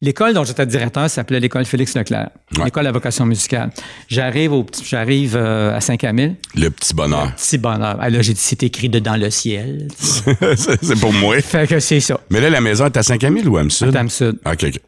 [0.02, 2.64] l'école dont j'étais directeur s'appelait l'école Félix Leclerc, Ouais.
[2.64, 3.70] l'école à vocation musicale.
[4.08, 7.32] J'arrive au petit- j'arrive euh, à Saint-Camille, Le petit bonheur.
[7.36, 7.98] si bonheur.
[8.00, 9.88] Ah, là, j'ai dit, c'est écrit dedans le ciel.
[9.98, 11.40] c'est pour moi.
[11.42, 12.18] fait que c'est ça.
[12.30, 13.90] Mais là, la maison est à Saint-Camille ou à Amsud?
[13.90, 14.38] Dame Sud.
[14.46, 14.80] OK, OK.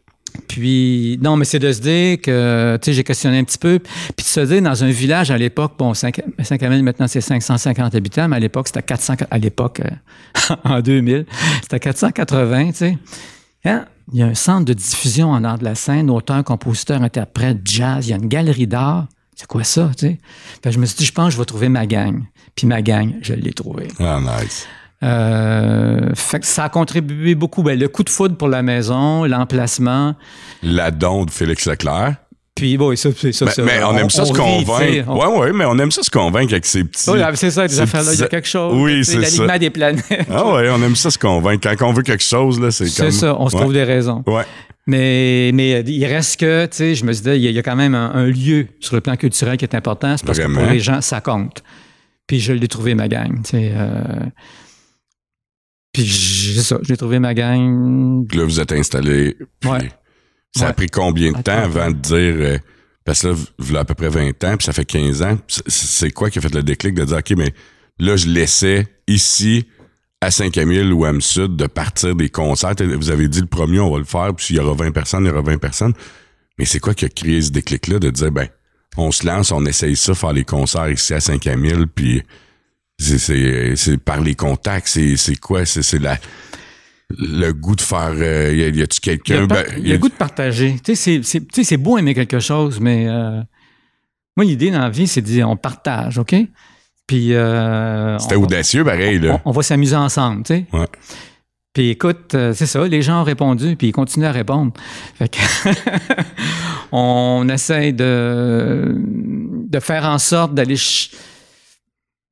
[0.49, 3.79] Puis, non, mais c'est de se dire que, tu sais, j'ai questionné un petit peu,
[4.17, 6.11] puis de se dire, dans un village à l'époque, bon, Saint-
[6.43, 11.27] Saint-Camille, maintenant, c'est 550 habitants, mais à l'époque, c'était 400, à l'époque, euh, en 2000,
[11.61, 12.99] c'était 480, tu sais.
[13.65, 13.85] Hein?
[14.13, 17.59] Il y a un centre de diffusion en art de la scène, auteur, compositeur, interprète,
[17.65, 19.07] jazz, il y a une galerie d'art.
[19.35, 20.19] C'est quoi ça, tu sais?
[20.63, 22.23] Fait que je me suis dit, je pense que je vais trouver ma gang.
[22.55, 23.89] Puis ma gang, je l'ai trouvée.
[23.99, 24.67] Ah, nice.
[25.03, 27.63] Euh, fait que ça a contribué beaucoup.
[27.63, 30.15] Ben, le coup de foudre pour la maison, l'emplacement.
[30.63, 32.17] La don de Félix Leclerc.
[32.55, 33.47] Puis, bon, ça, c'est ça.
[33.47, 33.63] Ben, ça.
[33.63, 35.09] mais on, aime ça se tu sais, convaincre.
[35.09, 37.11] on- Ouais, ouais, mais on aime ça se convaincre avec ces petits.
[37.11, 38.13] Oui, c'est ça, des affaires-là.
[38.13, 38.75] Il y a quelque chose.
[38.79, 39.59] Oui, c'est L'alignement ça.
[39.59, 40.05] des planètes.
[40.31, 41.69] Ah ouais, on aime ça se convaincre.
[41.77, 43.11] Quand on veut quelque chose, là, c'est C'est comme.
[43.11, 43.63] ça, on se Ouais.
[43.63, 44.23] trouve des raisons.
[44.27, 44.45] Ouais.
[44.87, 47.51] Mais, mais euh, il reste que, tu sais, je me suis dit, il y, a-
[47.51, 50.17] il y a quand même un, un lieu sur le plan culturel qui est important.
[50.17, 51.63] C'est parce que pour les gens, ça compte.
[52.27, 53.43] Puis je l'ai trouvé, ma gang.
[53.45, 54.27] tu sais, euh,
[55.93, 58.27] Puis j'ai ça, j'ai trouvé ma gang.
[58.27, 59.37] Puis là, vous êtes installé.
[59.61, 59.91] puis Ouais.
[60.55, 62.35] Ça a pris combien de temps avant de dire.
[62.37, 62.59] euh,
[63.05, 65.37] parce que là, vous à peu près 20 ans, puis ça fait 15 ans.
[65.67, 67.53] C'est- quoi qui a fait le déclic de dire, OK, mais
[67.99, 69.67] là, je laissais ici,
[70.21, 72.75] à Saint-Camille ou à Sud de partir des concerts.
[72.79, 75.25] Vous avez dit le premier, on va le faire, puis s'il y aura 20 personnes,
[75.25, 75.95] il y aura 20 personnes.
[76.59, 78.47] Mais c'est quoi qui a créé ce déclic-là de dire, ben,
[78.97, 82.23] on se lance, on essaye ça, faire les concerts ici à Saint-Camille, puis
[83.01, 85.65] c'est- c'est c'est par les contacts, c'est c'est quoi?
[85.67, 86.17] C'est c'est la
[87.19, 88.13] le goût de faire.
[88.15, 89.47] euh, y a-tu Il y a, quelqu'un?
[89.47, 90.77] pas- ben, il y a le goût de partager.
[90.85, 93.41] Tu sais, c'est- beau aimer quelque chose, mais euh,
[94.37, 96.35] moi, l'idée dans la vie, c'est de dire on partage, OK?
[97.07, 97.35] Puis.
[97.35, 99.41] euh, C'était audacieux, pareil, là.
[99.45, 100.67] on, on va s'amuser ensemble, tu sais.
[100.73, 100.87] Ouais.
[101.75, 104.73] Puis écoute, euh, c'est ça, les gens ont répondu, puis ils continuent à répondre.
[105.19, 105.39] Fait que
[106.93, 111.11] on essaie de, de faire en sorte d'aller ch-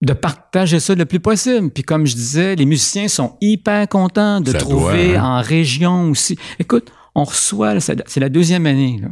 [0.02, 1.70] de partager ça le plus possible.
[1.70, 5.38] Puis comme je disais, les musiciens sont hyper contents de Ça trouver doit, hein.
[5.38, 6.38] en région aussi.
[6.58, 8.98] Écoute, on reçoit, c'est la deuxième année.
[9.02, 9.08] là.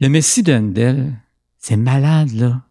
[0.00, 1.14] Le Messie de Handel,
[1.58, 2.62] c'est malade, là.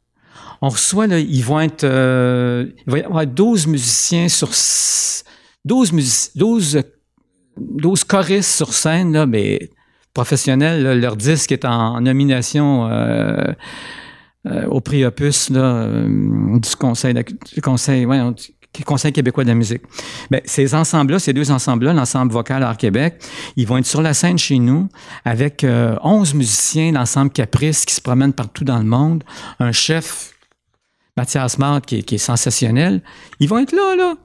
[0.62, 5.24] On reçoit, là, ils vont être, euh, il va y avoir 12 musiciens sur, s-
[5.66, 6.82] 12 music 12, euh,
[7.58, 9.70] 12 choristes sur scène, là, mais
[10.14, 13.52] professionnels, là, leur disque est en nomination, euh,
[14.46, 16.08] euh, au prix Opus, euh,
[16.60, 17.14] du Conseil,
[19.14, 19.82] québécois de la musique.
[20.30, 23.22] Ben, ces ensembles-là, ces deux ensembles-là, l'ensemble vocal Art Québec,
[23.56, 24.90] ils vont être sur la scène chez nous
[25.24, 29.24] avec euh, 11 musiciens, l'ensemble Caprice qui se promènent partout dans le monde,
[29.60, 30.34] un chef,
[31.18, 31.58] Mathias
[31.98, 33.02] est- qui est sensationnel.
[33.40, 34.16] Ils vont être là, là.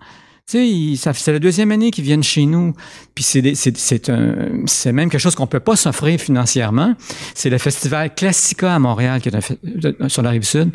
[0.50, 2.74] C'est la deuxième année qu'ils viennent chez nous.
[3.14, 6.94] Puis c'est même quelque chose qu'on peut pas s'offrir financièrement.
[7.34, 10.70] C'est le festival Classica à Montréal, qui est sur la rive sud,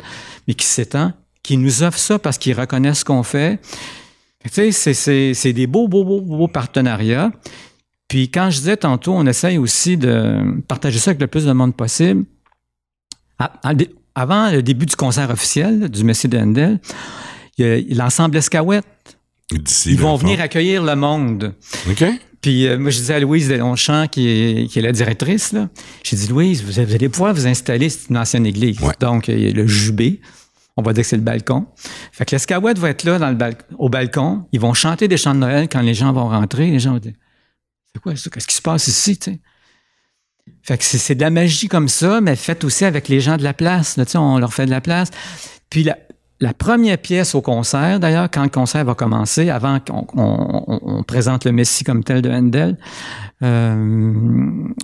[0.48, 1.12] mais qui s'étend,
[1.42, 3.60] qui nous offre ça parce qu'ils reconnaissent ce qu'on fait.
[4.50, 7.30] C'est- des beaux, beaux, beaux, beaux partenariats.
[8.08, 11.52] Puis quand je disais tantôt, on essaye aussi de partager ça avec le plus de
[11.52, 12.24] monde possible.
[13.74, 16.80] Dé- Avant le début du concert officiel du Messie de Handel,
[17.58, 19.15] il y a l'ensemble Escaouette.
[19.52, 21.54] Ils vont venir accueillir le monde.
[21.88, 22.04] OK?
[22.40, 25.68] Puis euh, moi, je disais à Louise Delonchamp, qui est, qui est la directrice, là,
[26.04, 28.80] j'ai dit, Louise, vous, vous allez pouvoir vous installer, c'est une ancienne église.
[28.80, 28.92] Ouais.
[29.00, 30.20] Donc, il y a le jubé.
[30.76, 31.66] On va dire que c'est le balcon.
[32.12, 34.44] Fait que l'escouette va être là dans le bal- au balcon.
[34.52, 36.70] Ils vont chanter des chants de Noël quand les gens vont rentrer.
[36.70, 37.14] Les gens vont dire,
[37.94, 38.28] c'est quoi ça?
[38.30, 39.16] Qu'est-ce qui se passe ici?
[39.16, 39.40] tu sais?
[40.62, 43.42] Fait que c'est de la magie comme ça, mais faite aussi avec les gens de
[43.42, 43.96] la place.
[43.96, 45.08] Là, on leur fait de la place.
[45.70, 45.96] Puis la,
[46.40, 50.80] la première pièce au concert, d'ailleurs, quand le concert va commencer, avant qu'on on- on-
[50.98, 52.76] on présente le Messie comme tel de Handel,
[53.42, 54.12] euh,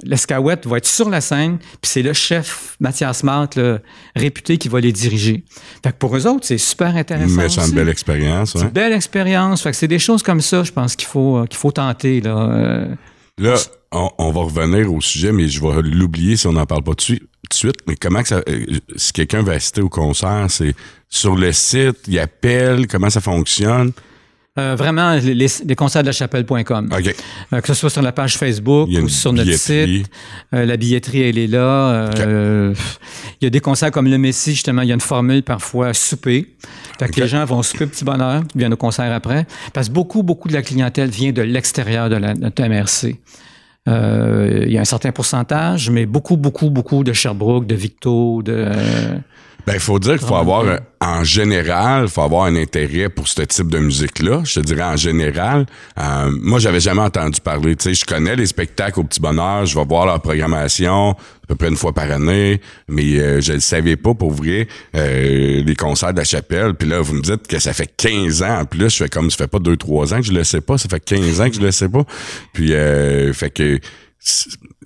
[0.02, 3.80] l'escouette va être sur la scène, puis c'est le chef Mathias Marthe, le
[4.16, 5.44] réputé, qui va les diriger.
[5.84, 7.36] Fait que pour eux autres, c'est super intéressant.
[7.36, 9.62] Mais c'est une belle expérience, C'est une belle expérience.
[9.62, 12.20] Fait que c'est des choses comme ça, je pense qu'il faut, euh, qu'il faut tenter.
[12.20, 12.36] Là.
[12.50, 12.94] Euh,
[13.38, 13.54] Là,
[13.92, 16.92] on, on va revenir au sujet, mais je vais l'oublier si on n'en parle pas
[16.92, 17.22] dessus.
[17.52, 18.64] De suite, mais comment que ça, euh,
[18.96, 20.74] si quelqu'un veut assister au concert, c'est
[21.08, 23.92] sur le site, il appelle, comment ça fonctionne?
[24.58, 26.90] Euh, vraiment, les, les, concerts de la chapelle.com.
[26.92, 29.98] Euh, que ce soit sur la page Facebook ou sur notre billetterie.
[30.00, 30.10] site.
[30.52, 32.10] Euh, la billetterie, elle est là.
[33.40, 35.94] Il y a des concerts comme le Messie, justement, il y a une formule parfois
[35.94, 36.54] souper.
[36.98, 39.46] Fait que les gens vont souper petit bonheur, ils viennent au concert après.
[39.72, 43.16] Parce que beaucoup, beaucoup de la clientèle vient de l'extérieur de la, notre MRC.
[43.88, 48.42] Euh, il y a un certain pourcentage, mais beaucoup, beaucoup, beaucoup de Sherbrooke, de Victo,
[48.42, 48.68] de...
[49.66, 53.08] Ben, il faut dire qu'il faut avoir, euh, en général, il faut avoir un intérêt
[53.08, 54.42] pour ce type de musique-là.
[54.44, 55.66] Je te dirais en général.
[55.98, 57.76] Euh, moi, j'avais jamais entendu parler.
[57.76, 61.46] Tu sais, je connais les spectacles au Petit Bonheur, je vais voir leur programmation à
[61.48, 65.62] peu près une fois par année, mais euh, je ne savais pas pour vrai euh,
[65.62, 66.74] les concerts de la chapelle.
[66.74, 68.90] Puis là, vous me dites que ça fait 15 ans en plus.
[68.90, 71.00] Je fais comme ça fait pas 2-3 ans que je le sais pas, ça fait
[71.00, 72.04] 15 ans que je le sais pas.
[72.52, 73.80] Puis euh, fait que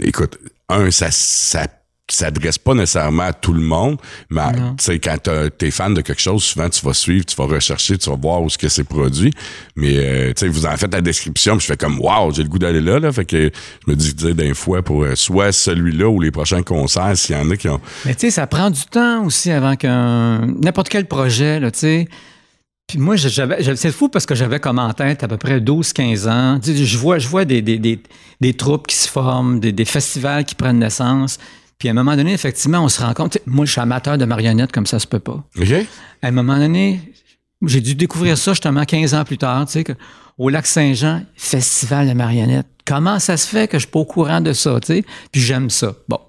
[0.00, 1.66] écoute, un, ça, ça
[2.14, 3.98] s'adresse pas nécessairement à tout le monde,
[4.30, 5.16] mais tu sais quand
[5.58, 8.42] t'es fan de quelque chose, souvent tu vas suivre, tu vas rechercher, tu vas voir
[8.42, 9.32] où ce que c'est produit.
[9.74, 12.44] Mais euh, tu sais, vous en faites la description, puis je fais comme wow, j'ai
[12.44, 13.12] le goût d'aller là, là.
[13.12, 13.50] Fait que
[13.86, 17.38] je me dis d'un fois pour euh, soit celui-là ou les prochains concerts, s'il y
[17.38, 17.80] en a qui ont.
[18.04, 20.46] Mais tu sais, ça prend du temps aussi avant qu'un.
[20.46, 22.08] N'importe quel projet, là, tu sais.
[22.86, 26.30] Puis moi, j'avais, c'est fou parce que j'avais comme en tête à peu près 12-15
[26.30, 26.60] ans.
[26.62, 28.00] Tu sais, je vois, je vois des, des, des,
[28.40, 31.38] des troupes qui se forment, des, des festivals qui prennent naissance.
[31.78, 33.38] Puis à un moment donné, effectivement, on se rend compte.
[33.46, 35.44] Moi, je suis amateur de marionnettes comme ça se peut pas.
[35.58, 35.72] OK?
[36.22, 37.00] À un moment donné,
[37.62, 39.92] j'ai dû découvrir ça justement 15 ans plus tard, tu sais, que,
[40.38, 42.66] au lac Saint-Jean, festival de marionnettes.
[42.86, 45.04] Comment ça se fait que je suis pas au courant de ça, tu sais?
[45.32, 45.94] Puis j'aime ça.
[46.08, 46.20] Bon.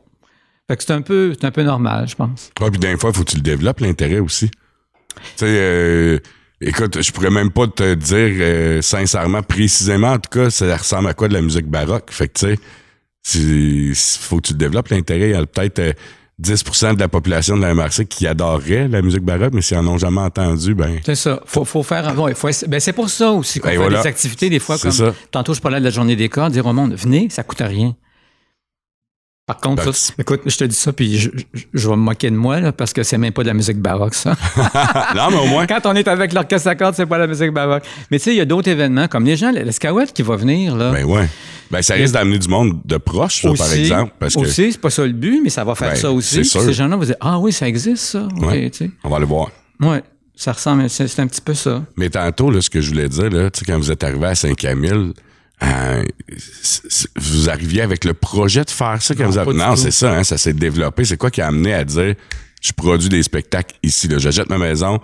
[0.70, 2.52] Fait que c'est un peu, c'est un peu normal, je pense.
[2.60, 4.50] Ouais, puis d'un fois, faut que tu le développes, l'intérêt aussi.
[4.50, 6.20] Tu sais, euh,
[6.60, 11.08] écoute, je pourrais même pas te dire euh, sincèrement, précisément, en tout cas, ça ressemble
[11.08, 12.12] à quoi de la musique baroque?
[12.12, 12.60] Fait que, tu sais,
[13.32, 15.30] si- faut que tu développes l'intérêt.
[15.30, 15.94] Il y a peut-être euh,
[16.40, 16.64] 10
[16.96, 19.98] de la population de la MRC qui adorerait la musique baroque, mais s'ils en ont
[19.98, 21.00] jamais entendu, ben...
[21.04, 21.42] C'est ça.
[21.46, 22.18] Faut, faut faire.
[22.20, 24.02] ouais, faut ben c'est pour ça aussi qu'on Ben fait voilà.
[24.04, 24.92] des activités des fois comme.
[24.92, 25.14] ça.
[25.32, 27.96] Tantôt, je parlais de la journée des corps, dire au monde, venez, ça coûte rien.
[29.48, 32.02] Par contre, Ben, ça, écoute, je te dis ça, puis je, je- je vais me
[32.02, 34.36] moquer de moi, là, parce que c'est même pas de la musique baroque, ça.
[35.16, 35.66] non, mais au moins...
[35.66, 37.84] Quand on est avec l'orchestre à cordes, c'est pas la musique baroque.
[38.12, 40.22] Mais tu sais, il y a d'autres événements, comme les gens, le, le Scouette qui
[40.22, 40.92] va venir, là.
[40.92, 41.30] Ben ouais.
[41.72, 44.82] Ben ça risque d'amener du monde de proche, ça, par exemple, parce que aussi, c'est
[44.82, 46.44] pas ça le but, mais ça va faire Ben, ça aussi.
[46.44, 46.62] sûr.
[46.62, 48.28] Ces gens-là vont dire, ah oui, ça existe, ça.
[48.42, 48.70] Ouais.
[49.06, 49.50] on va le voir.
[49.80, 50.04] Ouais,
[50.36, 51.84] ça ressemble, c'est c'est un petit peu ça.
[51.96, 55.14] Mais tantôt, là, ce que je voulais dire, là, quand vous êtes arrivé à Saint-Camille,
[55.64, 56.04] euh,
[57.16, 59.54] vous arriviez avec le projet de faire ça quand Non, vous avez...
[59.54, 61.04] Non, c'est ça, hein, ça s'est développé.
[61.06, 62.16] C'est quoi qui a amené à dire
[62.62, 64.18] je produis des spectacles ici, là?
[64.18, 65.00] J'achète ma maison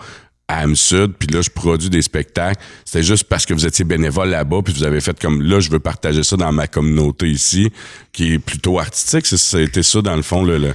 [0.48, 2.62] à Am-Sud, puis là, je produis des spectacles.
[2.84, 5.70] C'était juste parce que vous étiez bénévole là-bas, puis vous avez fait comme là, je
[5.70, 7.72] veux partager ça dans ma communauté ici,
[8.12, 9.26] qui est plutôt artistique.
[9.26, 10.60] C'était ça, dans le fond, là.
[10.60, 10.74] là.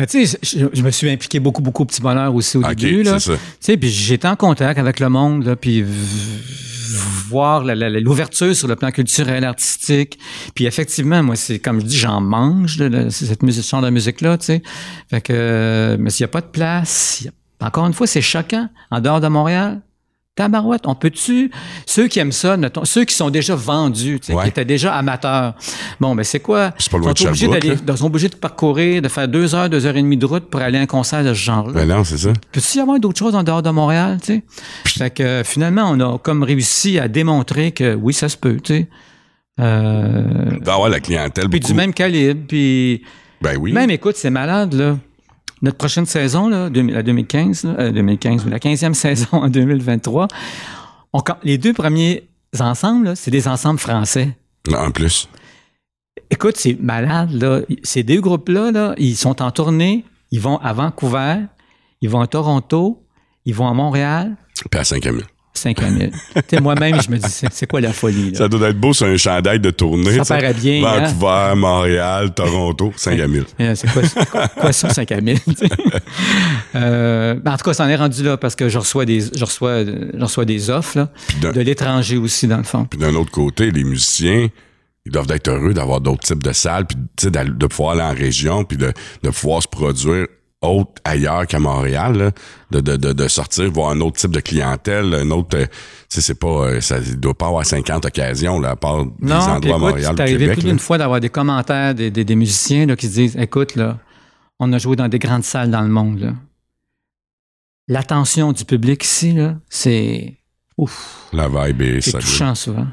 [0.00, 2.62] Ben, tu sais, je, je me suis impliqué beaucoup, beaucoup au petit bonheur aussi au
[2.74, 3.02] début.
[3.02, 3.12] Là.
[3.34, 5.84] Tu sais, puis j'étais en contact avec le monde, là, puis
[7.28, 10.18] voir l'ouverture sur le plan culturel, artistique.
[10.54, 13.82] Puis effectivement, moi, c'est comme je dis, j'en mange de, de cette musique, ce genre
[13.82, 14.62] de musique-là, tu sais.
[15.10, 17.92] Fait que, euh, mais s'il n'y a pas de place, il y a- encore une
[17.92, 18.68] fois, c'est choquant.
[18.90, 19.82] En dehors de Montréal,
[20.36, 21.50] tabarouette, on peut-tu...
[21.86, 24.44] Ceux qui aiment ça, notons, ceux qui sont déjà vendus, Ouais.
[24.44, 25.54] qui étaient déjà amateurs,
[26.00, 26.72] bon, ben c'est quoi?
[26.78, 29.54] C'est pas loin Ils sont de obligés d'aller- sont obligés de parcourir, de faire deux
[29.54, 31.72] heures, deux heures et demie de route pour aller à un concert de ce genre-là.
[31.74, 32.32] Ben non, c'est ça.
[32.52, 34.42] Peut-il y avoir d'autres choses en dehors de Montréal, tu sais?
[34.86, 38.74] Fait que finalement, on a comme réussi à démontrer que oui, ça se peut, tu
[38.74, 38.88] sais.
[39.60, 40.22] Euh,
[40.60, 41.72] D'avoir la clientèle puis beaucoup.
[41.72, 43.02] du même calibre, puis
[43.42, 43.72] Ben oui.
[43.72, 44.96] même, écoute, c'est malade, là.
[45.62, 50.28] Notre prochaine saison, là, 2000 la 2015, là, euh, 2015, la 15e saison en 2023,
[51.12, 54.36] on, com- les deux premiers ensembles, c'est des ensembles français.
[54.72, 55.28] En plus.
[56.30, 57.60] Écoute, c'est malade, là.
[57.82, 60.04] Ces deux groupes-là, là, ils sont en tournée.
[60.30, 61.38] Ils vont à Vancouver,
[62.00, 63.02] ils vont à Toronto,
[63.44, 64.36] ils vont à Montréal,
[64.70, 65.22] Puis à 5000.
[65.52, 66.10] 5000.
[66.34, 68.38] tu sais, moi-même, je me dis, c'est quoi la folie, là?
[68.38, 70.22] Ça doit être beau sur un chandail de tournée.
[70.22, 71.06] Ça paraît bien, hein?
[71.12, 73.44] Vancouver, Montréal, Toronto, 5000.
[73.60, 75.40] Euh, C'est quoi, ça- quoi, quoi ça, 5000?
[75.40, 75.68] tu sais?
[76.74, 79.20] euh, ben, en tout cas, ça en est rendu là parce que je reçois des,
[79.20, 82.84] je reçois, je reçois des offres là, de l'étranger aussi, dans le fond.
[82.84, 84.48] Puis d'un autre côté, les musiciens,
[85.06, 86.96] ils doivent être heureux d'avoir d'autres types de salles, puis
[87.30, 90.26] de pouvoir aller en région, puis de, de pouvoir se produire
[90.62, 92.30] autre ailleurs qu'à Montréal, là.
[92.70, 95.66] de, de, de, de sortir, voir un autre type de clientèle, un autre, euh,
[96.08, 99.36] c'est pas, euh, ça il doit pas avoir 50 occasions, là, à part des Non,
[99.36, 102.84] endroits à Montréal, c'est arrivé plus d'une fois d'avoir des commentaires des, des- des musiciens
[102.86, 103.98] là, qui se disent Écoute, là,
[104.58, 106.18] on a joué dans des grandes salles dans le monde.
[106.20, 106.32] là.
[107.88, 110.36] L'attention du public ici, là, c'est.
[110.76, 112.26] Ouf, La vibe est c'est solide.
[112.26, 112.86] touchant souvent.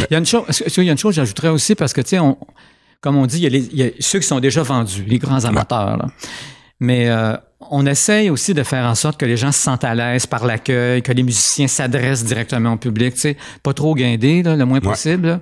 [0.00, 0.42] Il y a une chose,
[0.76, 2.18] il y a une chose, j'ajouterais aussi, parce que, tu sais,
[3.00, 5.04] comme on dit, il y, a les- il y a ceux qui sont déjà vendus,
[5.04, 5.96] les grands amateurs.
[5.98, 6.06] là.
[6.80, 7.36] Mais euh,
[7.70, 10.46] on essaye aussi de faire en sorte que les gens se sentent à l'aise par
[10.46, 14.64] l'accueil, que les musiciens s'adressent directement au public, tu sais, pas trop guindés, là, le
[14.64, 15.26] moins possible.
[15.26, 15.40] là.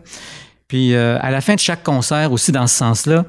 [0.69, 3.25] Puis euh, à la fin de chaque concert, aussi dans ce sens-là,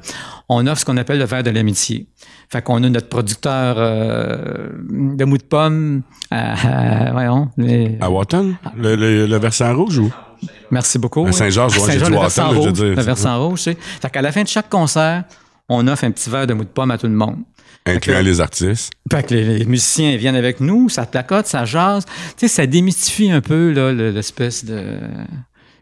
[0.48, 2.08] on offre ce qu'on appelle le verre de l'amitié.
[2.50, 8.10] Fait qu'on a notre producteur euh, de mou de pomme à, à- voyons, les- À
[8.10, 8.54] Wotton?
[8.76, 10.10] Le, le- le versant rouge ou?
[10.70, 11.26] Merci beaucoup.
[11.26, 12.72] À Saint-Georges, ouais, j'ai dit le versant mais je veux rouge.
[12.72, 13.76] dire, Le versant rouge, tu sais.
[14.00, 15.24] Fait qu'à la fin de chaque concert,
[15.68, 17.36] on offre un petit verre de mou de pomme à tout le monde.
[17.88, 18.92] Incluant les artistes.
[19.10, 22.04] Fait que les, les musiciens viennent avec nous, ça placote, ça jase.
[22.04, 24.98] Tu sais, ça démystifie un peu l'espèce de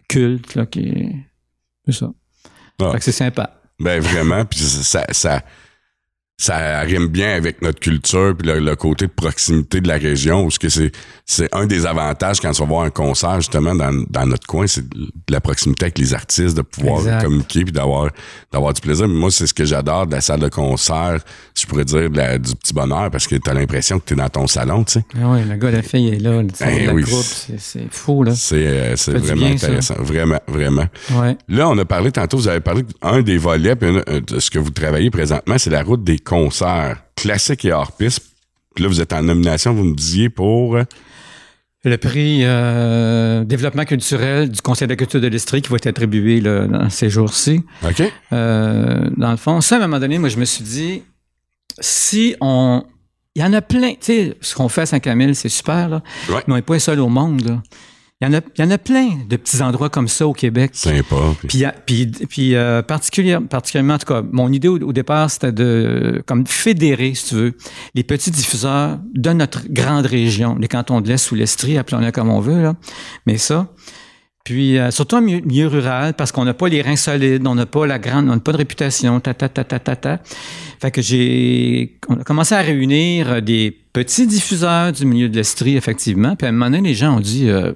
[0.08, 1.12] culte là, qui est.
[1.86, 2.10] C'est ça.
[2.80, 2.92] Ah.
[2.92, 3.60] Fait que c'est sympa.
[3.78, 5.42] Ben vraiment, puis ça, ça,
[6.38, 10.42] ça rime bien avec notre culture puis le, le côté de proximité de la région,
[10.42, 10.92] parce que c'est
[11.28, 14.68] c'est un des avantages quand tu vas voir un concert justement dans, dans notre coin,
[14.68, 17.24] c'est de la proximité avec les artistes, de pouvoir Exact.
[17.24, 18.10] communiquer puis d'avoir
[18.52, 19.08] d'avoir du plaisir.
[19.08, 21.18] Mais moi, c'est ce que j'adore de la salle de concert,
[21.58, 24.12] je pourrais dire de la- du petit bonheur, parce que tu as l'impression que tu
[24.14, 25.04] es dans ton salon, tu sais.
[25.20, 26.42] Ah oui, le gars, la fille est là.
[26.42, 27.02] Le, Ben oui.
[27.02, 27.24] groupe,
[27.58, 28.32] c'est fou, là.
[28.36, 29.66] C'est euh, c'est vraiment bien, ça.
[29.66, 30.86] intéressant, vraiment, vraiment.
[31.10, 31.36] Ouais.
[31.48, 34.48] Là, on a parlé tantôt, vous avez parlé d'un des volets, puis un de ce
[34.48, 38.20] que vous travaillez présentement, c'est la route des concerts classiques et hors piste.
[38.76, 40.78] Puis là, vous êtes en nomination, vous me disiez, pour...
[41.86, 45.86] Le prix euh, développement culturel du Conseil de la culture de l'Estrie qui va être
[45.86, 47.62] attribué là, dans ces jours-ci.
[47.84, 48.02] OK?
[48.32, 51.04] Euh, dans le fond, ça, à un moment donné, moi, je me suis dit,
[51.78, 52.82] si on.
[53.36, 53.92] Il y en a plein.
[53.92, 56.02] Tu sais, ce qu'on fait à Saint-Camille, c'est super, là.
[56.28, 56.42] Ouais.
[56.48, 57.62] Mais on n'est pas les seuls au monde, là.
[58.22, 60.32] Il y, en a, il y en a plein de petits endroits comme ça au
[60.32, 60.70] Québec.
[60.72, 61.16] Sympa.
[61.40, 64.92] Puis, Puis, a- puis, puis euh, particulière- particulièrement, en tout cas, mon idée au, au
[64.94, 67.56] départ, c'était de comme fédérer, si tu veux,
[67.94, 72.30] les petits diffuseurs de notre grande région, les cantons de l'Est ou l'Estrie, appelons-le comme
[72.30, 72.74] on veut, là.
[73.26, 73.68] Mais ça.
[74.44, 77.54] Puis, euh, surtout en milieu, milieu rural, parce qu'on n'a pas les reins solides, on
[77.56, 80.20] n'a pas la grande, on n'a pas de réputation, ta, ta, ta, ta, ta, ta.
[80.80, 85.36] Fait que j'ai, on a commencé à réunir euh, des petits diffuseurs du milieu de
[85.36, 86.34] l'Estrie, effectivement.
[86.34, 87.72] Puis à un moment donné, les gens ont dit, euh,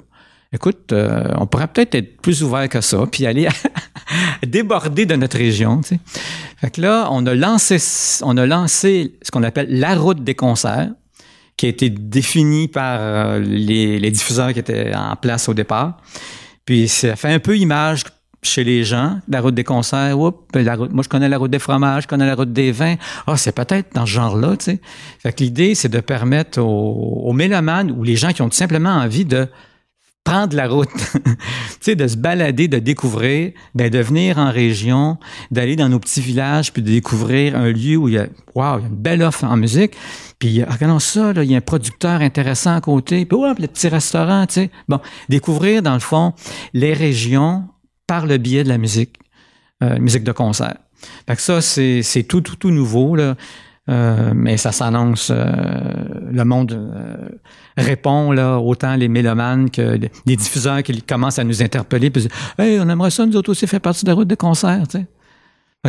[0.53, 3.49] écoute, euh, on pourrait peut-être être plus ouvert que ça, puis aller
[4.47, 5.81] déborder de notre région.
[5.81, 6.01] Tu sais.
[6.57, 7.79] Fait que là, on a lancé,
[8.23, 10.91] on a lancé ce qu'on appelle la route des concerts,
[11.57, 15.99] qui a été définie par euh, les, diffuseurs qui étaient en place au départ.
[16.65, 18.05] Puis ça fait un peu image
[18.43, 21.37] chez les gens, la route des concerts, oups, ben, la route, moi je connais la
[21.37, 22.95] route des fromages, je connais la route des vins.
[23.27, 24.81] Ah, c'est peut-être dans ce genre-là, tu sais.
[25.19, 28.57] Fait que l'idée, c'est de permettre aux, aux mélomanes ou les gens qui ont tout
[28.57, 29.47] simplement envie de
[30.25, 30.89] prendre la route,
[31.87, 35.19] de se balader, de découvrir, ben, de venir en région,
[35.51, 38.89] d'aller dans nos petits villages, puis de découvrir un lieu où il y a, une
[38.91, 39.97] belle offre en musique.
[40.39, 43.89] Puis, regardons ça, là, il y a un producteur intéressant à côté, puis le petit
[43.89, 44.71] restaurant, tu sais.
[44.89, 46.35] Bon, découvrir, dans le fond,
[46.75, 47.65] les régions
[48.07, 49.17] par le biais de la musique,
[49.83, 50.77] euh, musique de concert.
[51.27, 53.37] Fait que ça, c'est c'est tout, tout, tout nouveau, là.
[53.89, 55.45] Euh, mais ça s'annonce, euh,
[56.31, 57.29] le monde euh,
[57.77, 62.31] répond, là, autant les mélomanes que les diffuseurs qui commencent à nous interpeller, puis disent,
[62.59, 64.99] hey, on aimerait ça, nous autres aussi, faire partie de la route de concert, tu
[64.99, 65.07] sais.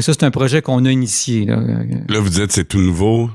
[0.02, 1.58] Ça, c'est un projet qu'on a initié, là.
[1.58, 3.30] là, vous dites c'est tout nouveau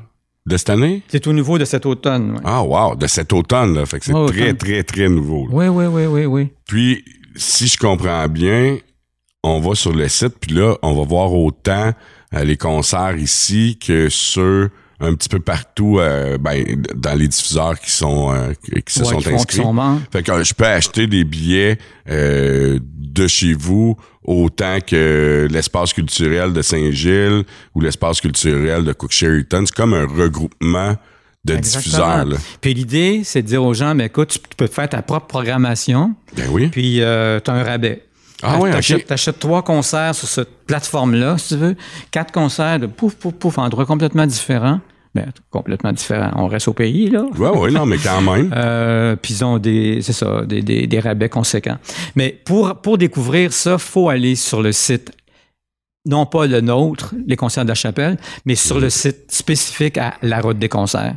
[0.47, 1.03] de cette année?
[1.09, 2.41] C'est tout nouveau de cet automne, ouais.
[2.45, 3.85] Ah, wow, de cet automne, là.
[3.85, 5.47] Fait que c'est Ouais, très, très, très nouveau.
[5.49, 5.53] là.
[5.53, 6.49] Oui, oui, oui, oui, oui.
[6.67, 7.05] Puis,
[7.37, 8.79] si je comprends bien,
[9.45, 11.93] on va sur le site, puis là, on va voir autant
[12.45, 17.91] les concerts ici que ceux un petit peu partout euh, ben, dans les diffuseurs qui
[17.91, 18.53] sont euh,
[18.87, 19.57] qui se Ouais, sont qui inscrits.
[19.59, 20.01] sont.
[20.11, 21.77] Fait que euh, je peux acheter des billets
[22.09, 27.45] euh, de chez vous autant que l'espace culturel de Saint-Gilles
[27.75, 29.65] ou l'espace culturel de Cook Sheridan.
[29.67, 30.97] C'est comme un regroupement
[31.45, 31.83] de Exactement.
[31.83, 32.25] diffuseurs.
[32.25, 32.37] Là.
[32.63, 36.15] Puis l'idée, c'est de dire aux gens, mais écoute, tu peux faire ta propre programmation,
[36.37, 36.69] Ben oui.
[36.69, 38.03] puis euh, tu as un rabais.
[38.43, 41.77] Ah ouais, t'achètes, trois concerts sur cette plateforme-là, si tu veux.
[42.11, 44.81] Quatre concerts de pouf, pouf, pouf, endroits complètement différents.
[45.15, 46.33] Ben, complètement différents.
[46.37, 47.25] On reste au pays, là.
[47.39, 48.53] Ouais, ouais, non, mais quand même.
[48.57, 51.79] Euh, puis ils ont des, c'est ça, des, des, des rabais conséquents.
[52.15, 55.13] Mais pour, pour découvrir ça, faut aller sur le site,
[56.05, 60.15] non pas le nôtre, les concerts de la chapelle, mais sur le site spécifique à
[60.23, 61.15] la route des concerts.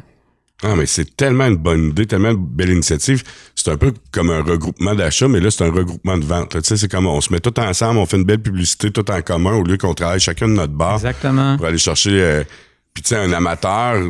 [0.62, 3.24] Ah, mais c'est tellement une bonne idée, tellement une belle initiative.
[3.56, 6.54] C'est un peu comme un regroupement d'achat, mais là, c'est un regroupement de vente.
[6.54, 6.62] là.
[6.62, 9.10] Tu sais, c'est comme on se met tout ensemble, on fait une belle publicité tout
[9.10, 11.56] en commun au lieu qu'on travaille chacun de notre bar Exactement.
[11.56, 12.12] pour aller chercher.
[12.22, 12.44] euh,
[12.94, 14.04] Puis tu sais, un amateur,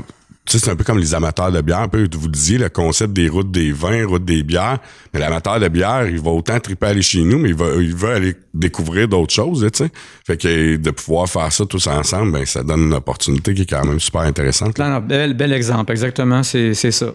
[0.58, 1.80] c'est un peu comme les amateurs de bière.
[1.80, 4.80] Un peu, vous disiez, le concept des routes des vins, routes des bières.
[5.14, 7.96] Mais l'amateur de bière, il va autant triper aller chez nous, mais il va, il
[7.96, 9.92] veut aller découvrir d'autres choses, tu sais.
[10.26, 13.70] Fait que de pouvoir faire ça tous ensemble, ben ça donne une opportunité qui est
[13.70, 14.78] quand même super intéressante.
[14.80, 14.88] là.
[14.88, 17.14] Non, non, bel, bel exemple, exactement, c'est c'est ça.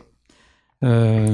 [0.82, 1.26] Euh,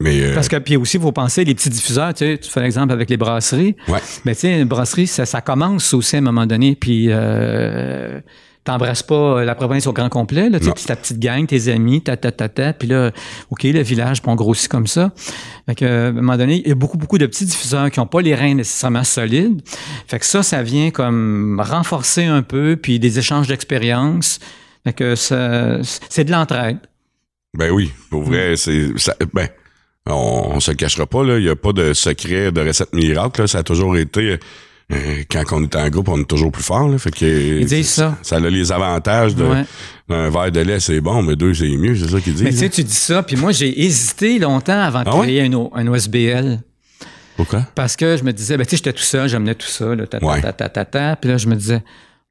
[0.00, 2.60] Mais euh, parce que puis aussi, faut penser, les petits diffuseurs, tu sais, tu fais
[2.60, 3.74] l'exemple avec les brasseries.
[3.88, 3.98] ouais.
[4.24, 8.20] Mais tu sais, une brasserie, ça, ça commence aussi à un moment donné, puis euh,
[8.68, 12.30] t'embrasses pas la province au grand complet, là, ta petite gang, tes amis, ta, ta,
[12.30, 13.10] ta, ta, puis là,
[13.50, 15.12] OK, le village, puis on grossit comme ça.
[15.66, 18.00] Fait que, à un moment donné, il y a beaucoup, beaucoup de petits diffuseurs qui
[18.00, 19.62] ont pas les reins nécessairement solides.
[20.06, 24.38] Fait que ça, ça vient comme renforcer un peu, puis des échanges d'expériences.
[24.84, 26.78] Fait que ça, c'est de l'entraide.
[27.56, 28.24] Ben oui, pour Mm.
[28.26, 28.96] vrai, c'est.
[28.98, 29.48] ça- Ben,
[30.06, 30.12] on,
[30.54, 31.38] on se le cachera pas, là.
[31.38, 33.46] Il n'y a pas de secret, de recette miracle, là.
[33.46, 34.38] Ça a toujours été.
[34.90, 36.96] Euh, quand on est en groupe, on est toujours plus fort, là.
[36.98, 37.60] Fait que.
[37.60, 38.16] Ils disent ça.
[38.22, 39.44] Ça a les avantages de.
[39.44, 39.64] Ouais.
[40.08, 41.94] Verre de lait, c'est bon, mais deux, c'est mieux.
[41.94, 42.42] C'est ça qu'ils disent.
[42.44, 42.70] Mais tu sais, hein.
[42.72, 45.26] tu dis ça, puis moi, j'ai hésité longtemps avant de Ah ouais?
[45.26, 46.60] créer un, OSBL.
[47.36, 47.66] Pourquoi?
[47.74, 50.06] Parce que je me disais, ben, tu sais, j'étais tout seul, j'amenais tout ça, là,
[50.06, 50.40] ta, ta, Ouais.
[50.40, 51.16] ta, ta, ta, ta.
[51.16, 51.84] Puis là, je me disais,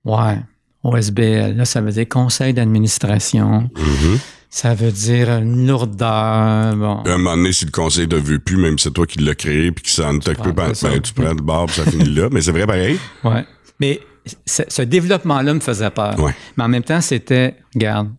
[0.04, 0.38] ouais,
[0.84, 3.70] OSBL, là, ça veut dire conseil d'administration.
[3.78, 4.20] Mhm.
[4.50, 6.76] Ça veut dire une lourdeur.
[6.76, 7.02] Bon.
[7.04, 9.20] À un moment donné, si le conseil ne veut plus, même si c'est toi qui
[9.20, 12.30] l'as créé puis qui s'en prends ben, ben, tu prends le puis ça finit là.
[12.32, 12.98] Mais c'est vrai pareil.
[13.24, 13.46] Ouais.
[13.80, 14.00] Mais
[14.46, 16.20] ce, développement-là me faisait peur.
[16.20, 16.34] Ouais.
[16.58, 18.10] Mais en même temps, c'était, regarde,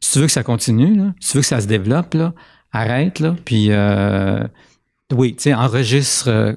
[0.00, 2.32] si tu veux que ça continue, là, si tu veux que ça se développe, là,
[2.72, 4.42] arrête, là, puis euh,
[5.12, 6.28] oui, tu sais, enregistre.
[6.28, 6.52] euh,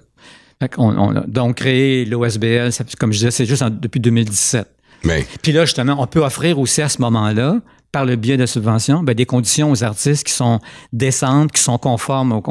[0.78, 4.68] on a donc créé l'OSBL, comme je disais, c'est juste en- depuis 2017.
[5.04, 7.60] Mais Puis là, justement, on peut offrir aussi à ce moment-là,
[7.96, 10.60] par le biais de subventions, ben, des conditions aux artistes qui sont
[10.92, 12.42] décentes, qui sont conformes aux,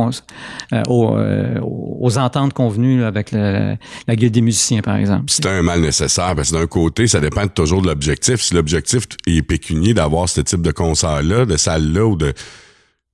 [0.72, 3.76] euh, euh, aux ententes convenues là, avec la
[4.08, 5.24] Guilde des musiciens, par exemple.
[5.26, 8.40] c'est un mal nécessaire parce que d'un côté, ça dépend toujours de l'objectif.
[8.40, 12.32] Si l'objectif est pécunier d'avoir ce type de concert-là, de salle-là ou de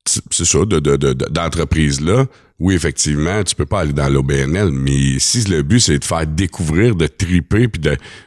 [0.06, 2.26] c'est ça, de, de, de- d'entreprise-là,
[2.60, 6.28] oui, effectivement, tu peux pas aller dans l'OBNL, mais si le but, c'est de faire
[6.28, 7.82] découvrir, de triper, puis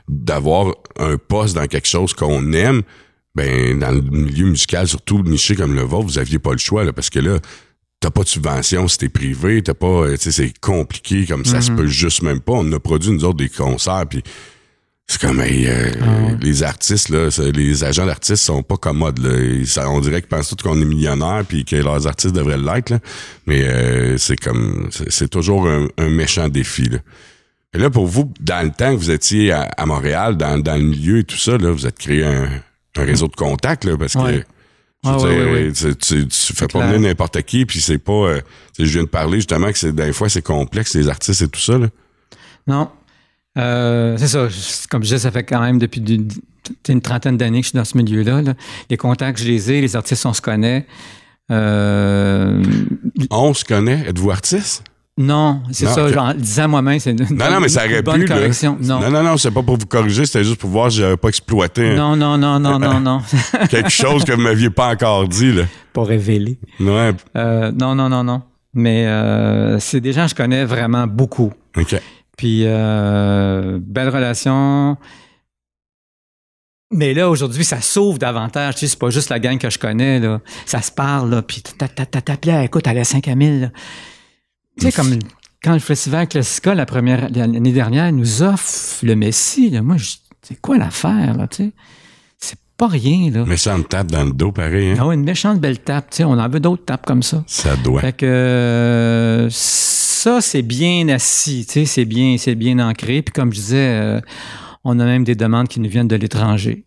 [0.09, 2.81] d'avoir un poste dans quelque chose qu'on aime,
[3.35, 6.83] ben, dans le milieu musical, surtout niché comme le vôtre, vous aviez pas le choix,
[6.83, 7.39] là, parce que là,
[7.99, 11.45] t'as pas de subvention si t'es privé, t'as pas, euh, tu sais, c'est compliqué, comme
[11.45, 12.53] ça se peut juste même pas.
[12.53, 14.21] On a produit, nous autres, des concerts, puis
[15.07, 15.91] c'est comme, hey, euh,
[16.41, 19.37] les artistes, là, les agents d'artistes sont pas commodes, là.
[19.39, 22.57] Ils- ça- on dirait qu'ils pensent tous qu'on est millionnaire puis que leurs artistes devraient
[22.57, 22.99] l'être, là.
[23.47, 26.99] Mais euh, c'est comme, c'est c'est toujours un, un méchant défi, là.
[27.73, 30.75] Et là, pour vous, dans le temps que vous étiez à, à Montréal, dans, dans
[30.77, 32.47] le milieu et tout ça, là, vous êtes créé un,
[32.97, 34.45] un réseau de contacts, là, parce que Ouais.
[35.05, 36.87] Ah, dire, tu, tu, tu fais pas clair.
[36.93, 38.13] venir n'importe qui, puis c'est pas.
[38.13, 38.41] euh,
[38.79, 41.59] je viens de parler justement que c'est des fois c'est complexe les artistes et tout
[41.59, 41.77] ça.
[41.77, 41.87] Là.
[42.67, 42.89] Non.
[43.57, 44.47] Euh, c'est ça.
[44.89, 46.01] Comme je disais, ça fait quand même depuis
[46.87, 48.41] une trentaine d'années que je suis dans ce milieu-là.
[48.43, 48.53] là.
[48.89, 50.87] Les contacts, je les ai, les artistes, on se connaît.
[51.51, 52.63] Euh,
[53.29, 54.05] On se connaît.
[54.07, 54.85] Êtes-vous artiste?
[55.17, 56.05] Non, c'est ça.
[56.07, 56.13] ok.
[56.13, 58.25] Genre, disant moi-même, c'est une, Non, non, mais ça une aurait bonne pu.
[58.27, 58.77] correction.
[58.81, 58.99] Non.
[58.99, 61.27] non, non, non, c'est pas pour vous corriger, c'était juste pour voir si j'avais pas
[61.29, 63.21] exploité non, non, non, non, non, non.
[63.69, 65.51] quelque chose que vous m'aviez pas encore dit.
[65.53, 65.63] Là.
[65.93, 66.57] Pas révélé.
[66.79, 68.41] Ouais, Euh, non, non, non, non.
[68.73, 71.53] Mais euh, c'est des gens que je connais vraiment beaucoup.
[71.77, 71.95] ok.
[72.35, 74.97] Puis, euh, belle relation.
[76.91, 78.73] Mais là, aujourd'hui, ça s'ouvre davantage.
[78.75, 80.41] Tu sais, c'est pas juste la gang que je connais, là.
[80.65, 81.41] Ça se parle, là.
[81.43, 83.67] Puis, ta, ta, ta, ta, ta, écoute, elle est à 5 à 1000, là.
[84.79, 85.17] Tu sais, comme
[85.63, 89.81] quand le Festival Classica, la première, l'année dernière, nous offre le Messi, là.
[89.81, 89.95] Moi,
[90.41, 91.71] c'est quoi l'affaire, là, tu sais?
[92.37, 93.45] C'est pas rien, là.
[93.47, 94.89] Mais ça me tape dans le dos, pareil.
[94.91, 94.97] Hein?
[94.99, 96.23] Ah ouais, une méchante belle tape, tu sais.
[96.25, 97.43] On en veut d'autres tapes comme ça.
[97.47, 98.01] Ça doit.
[98.01, 103.21] Fait que euh, ça, c'est bien assis, tu sais, c'est bien, c'est bien ancré.
[103.21, 104.19] Puis comme je disais, euh,
[104.83, 106.85] on a même des demandes qui nous viennent de l'étranger.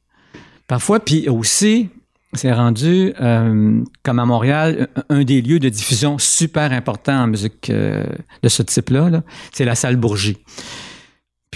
[0.67, 1.89] Parfois, puis aussi,
[2.37, 7.71] c'est rendu, euh, comme à Montréal, un des lieux de diffusion super important en musique
[7.71, 8.05] euh,
[8.43, 9.23] de ce type-là, là,
[9.53, 10.39] c'est la salle Bourgie.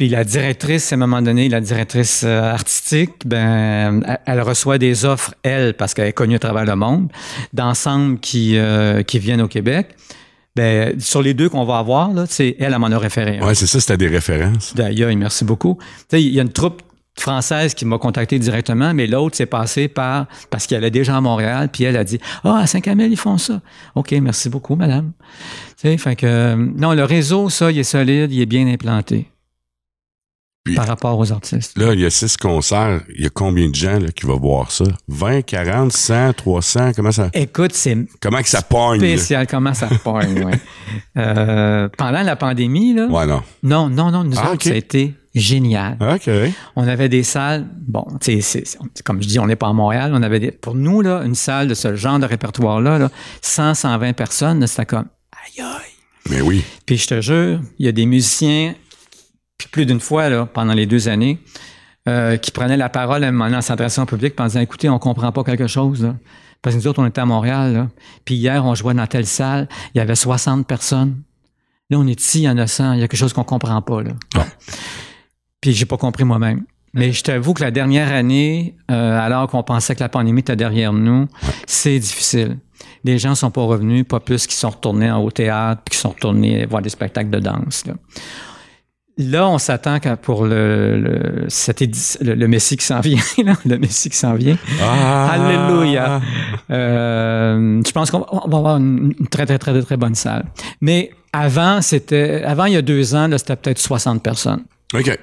[0.00, 5.04] Puis la directrice, à un moment donné, la directrice euh, artistique, ben, elle, reçoit des
[5.04, 7.10] offres, elle, parce qu'elle est connue à travers le monde,
[7.52, 9.94] d'ensembles qui, euh, qui viennent au Québec.
[10.56, 13.40] Ben, sur les deux qu'on va avoir, là, c'est elle, elle m'en a référé.
[13.40, 14.74] Ouais, c'est ça, c'était des références.
[14.74, 15.78] D'ailleurs, merci beaucoup.
[16.12, 16.82] Il y a une troupe
[17.20, 21.20] française qui m'a contacté directement, mais l'autre s'est passé par parce qu'elle est déjà à
[21.20, 23.60] Montréal, puis elle a dit Ah, à Saint-Camille, ils font ça.
[23.94, 25.12] OK, merci beaucoup, madame.
[25.80, 28.66] Tu sais, fait que euh, non, le réseau, ça, il est solide, il est bien
[28.66, 29.28] implanté
[30.64, 31.78] Puis- par rapport aux artistes.
[31.78, 33.00] Là, il y a six concerts.
[33.16, 34.84] Il y a combien de gens là, qui vont voir ça?
[35.08, 36.92] 20, 40, 100, 300?
[36.94, 39.00] Comment ça, Écoute, c'est comment que ça pogne?
[39.00, 39.06] là?
[39.08, 40.58] spécial comment ça pogne, ouais.
[41.16, 43.42] Euh, pendant la pandémie, là, Ouais, non.
[43.62, 44.62] non, non, non, nous Ah, autres, OK.
[44.64, 45.96] ça a été génial.
[46.00, 46.30] OK.
[46.76, 48.64] On avait des salles, bon, tu sais,
[49.04, 51.34] comme je dis, on n'est pas à Montréal, on avait des, pour nous, là, une
[51.34, 53.10] salle de ce genre de répertoire-là, là,
[53.42, 55.90] 100, 120 personnes, c'était comme, aïe, aïe.
[56.28, 56.64] Mais oui.
[56.86, 58.74] Puis je te jure, il y a des musiciens,
[59.56, 61.38] puis plus d'une fois, là, pendant les deux années,
[62.08, 64.60] euh, qui prenaient la parole à un moment donné en s'adressant au public en disant,
[64.60, 66.16] écoutez, on comprend pas quelque chose, là.
[66.62, 67.88] Parce que nous autres, on était à Montréal, là.
[68.24, 71.22] Puis hier, on jouait dans telle salle, il y avait 60 personnes.
[71.90, 73.44] Là, on est ici, il y en a 100, il y a quelque chose qu'on
[73.44, 74.12] comprend pas, là.
[74.34, 74.44] Bon.
[75.60, 76.64] Puis j'ai pas compris moi-même.
[76.92, 80.56] Mais je t'avoue que la dernière année, euh, alors qu'on pensait que la pandémie était
[80.56, 81.28] derrière nous,
[81.66, 82.58] c'est difficile.
[83.04, 86.08] Les gens sont pas revenus, pas plus qu'ils sont retournés au théâtre, puis qu'ils sont
[86.10, 87.86] retournés voir des spectacles de danse.
[87.86, 87.94] Là.
[89.18, 93.52] Là, on s'attend pour le, le, cet édi- le, le Messie qui s'en vient, là,
[93.66, 94.56] le Messie qui s'en vient.
[94.82, 95.30] Ah!
[95.32, 96.20] Alléluia.
[96.70, 100.14] Euh, je pense qu'on va on va avoir une, une très, très, très, très bonne
[100.14, 100.44] salle.
[100.80, 104.64] Mais avant, c'était, avant, il y a deux ans, là, c'était peut-être 60 personnes.
[104.94, 105.18] OK.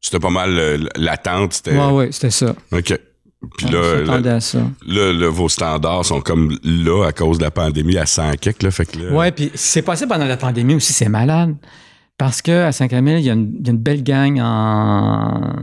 [0.00, 1.52] C'était pas mal euh, l'attente.
[1.54, 1.76] C'était...
[1.76, 2.54] Ouais, ouais, c'était ça.
[2.72, 2.98] OK.
[3.56, 4.58] Puis là, s'attendait là, à ça.
[4.86, 8.62] là, là, vos standards sont comme là à cause de la pandémie à 100 quelques,
[8.62, 8.70] là.
[8.70, 11.54] Fait que là, Ouais, puis c'est passé pendant la pandémie aussi, c'est malade.
[12.18, 15.56] Parce que à Saint-Camille, il y, a une- il y a une belle gang en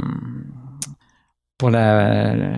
[1.58, 2.50] pour la, la,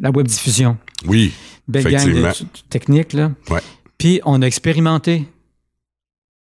[0.00, 0.76] la web diffusion.
[1.06, 1.32] Oui.
[1.68, 2.28] Belle gang de, Effectivement.
[2.30, 3.30] de technique, là.
[3.50, 3.60] Ouais.
[3.98, 5.24] Puis on a expérimenté.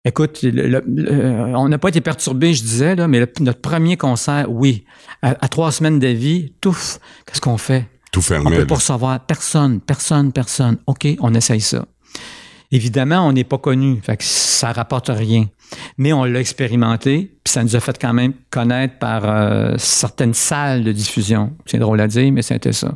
[0.05, 3.97] Écoute, le- le- le- on n'a pas été perturbé, je disais, là, mais notre premier
[3.97, 4.85] concert, oui.
[5.23, 7.87] À, à trois semaines d'avis, touf, qu'est-ce qu'on fait?
[8.11, 8.51] Tout On fermé.
[8.51, 8.67] peut là.
[8.67, 10.79] pas recevoir personne, personne, personne.
[10.87, 11.85] OK, on essaye ça.
[12.73, 15.47] Évidemment, on n'est pas connu, fait que ça rapporte rien.
[15.99, 20.35] Mais on l'a expérimenté, puis ça nous a fait quand même connaître par euh, certaines
[20.35, 21.53] salles de diffusion.
[21.67, 22.95] C'est drôle à dire, mais c'était ça.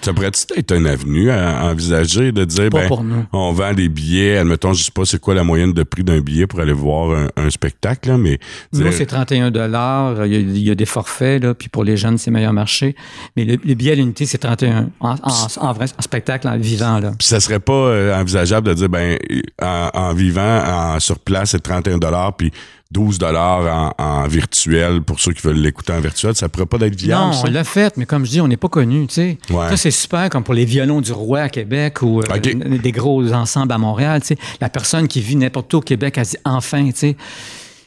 [0.00, 2.88] Ça pourrait-tu être une avenue à envisager de dire, ben,
[3.32, 6.20] on vend des billets, admettons, je sais pas c'est quoi la moyenne de prix d'un
[6.20, 8.38] billet pour aller voir un, un spectacle, là, mais
[8.72, 10.24] Nous, dire- c'est 31 dollars.
[10.26, 12.52] Il, y a- il y a des forfaits, là, puis pour les jeunes, c'est meilleur
[12.52, 12.94] marché.
[13.36, 15.16] Mais le, le billet à l'unité, c'est 31 en, en,
[15.60, 17.00] en vrai, en spectacle, en vivant.
[17.00, 17.12] Là.
[17.18, 19.18] Puis ça serait pas euh, envisageable de dire ben
[19.60, 20.62] en, en vivant
[20.94, 22.52] en sur place c'est 31 dollars puis
[22.90, 26.78] 12 dollars en, en virtuel pour ceux qui veulent l'écouter en virtuel, ça pourrait pas
[26.86, 27.42] être viable Non, ça?
[27.46, 29.38] on l'a fait, mais comme je dis, on n'est pas connu, tu sais.
[29.50, 29.68] Ouais.
[29.68, 33.30] Ça, c'est super, comme pour les violons du roi à Québec ou euh, des gros
[33.32, 34.38] ensembles à Montréal, tu sais.
[34.62, 37.16] La personne qui vit n'importe où au Québec, elle dit, enfin, tu sais,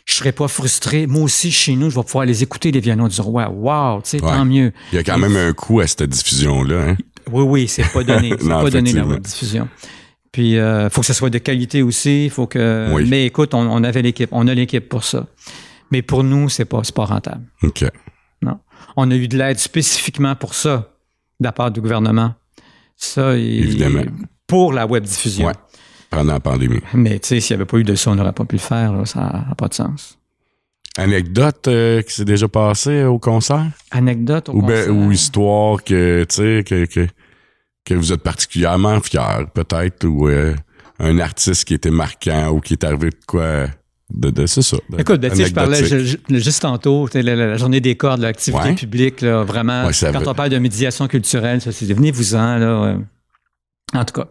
[0.05, 1.07] je serais pas frustré.
[1.07, 3.49] Moi aussi, chez nous, je vais pouvoir les écouter, les violons du roi.
[3.49, 4.29] Wow, tu sais, Ouais.
[4.31, 4.71] tant mieux.
[4.91, 6.97] Il y a quand même un coût à cette diffusion là hein?
[7.31, 8.33] Oui, oui, c'est pas donné.
[8.39, 9.67] C'est pas donné la diffusion.
[10.31, 12.29] Puis, il faut que ce soit de qualité aussi.
[12.29, 12.89] faut que.
[12.93, 13.05] Oui.
[13.09, 14.29] Mais écoute, on, on avait l'équipe.
[14.31, 15.27] On a l'équipe pour ça.
[15.91, 17.43] Mais pour nous, c'est pas, pas rentable.
[17.63, 17.83] OK.
[18.41, 18.57] Non.
[18.95, 20.89] On a eu de l'aide spécifiquement pour ça,
[21.39, 22.33] de la part du gouvernement.
[22.95, 24.03] Ça, il- Évidemment.
[24.47, 25.47] Pour la web diffusion.
[25.47, 25.53] Ouais.
[26.09, 26.81] Pendant la pandémie.
[26.93, 28.61] Mais tu sais, s'il n'y avait pas eu de ça, on n'aurait pas pu le
[28.61, 28.93] faire.
[28.93, 29.05] là.
[29.05, 30.17] Ça n'a pas de sens.
[30.97, 33.65] Anecdote euh, qui s'est déjà passée au concert?
[33.91, 34.95] Anecdote au ou, ben- concert?
[34.95, 37.07] ou histoire que tu sais que, que
[37.85, 40.55] que vous êtes particulièrement fier peut-être ou euh,
[40.99, 43.65] un artiste qui était marquant ou qui est arrivé de quoi
[44.13, 44.77] de, de c'est ça.
[44.89, 46.19] de- Écoute, ben, je parlais anecdotique.
[46.29, 48.75] je- je- juste tantôt, la, journée des cordes, l'activité Ouais.
[48.75, 49.85] publique, là, vraiment.
[49.85, 52.65] Ouais, quand on parle de médiation culturelle, ça, c'est venez-vous-en, là.
[52.65, 52.97] euh.
[53.93, 54.27] En tout cas,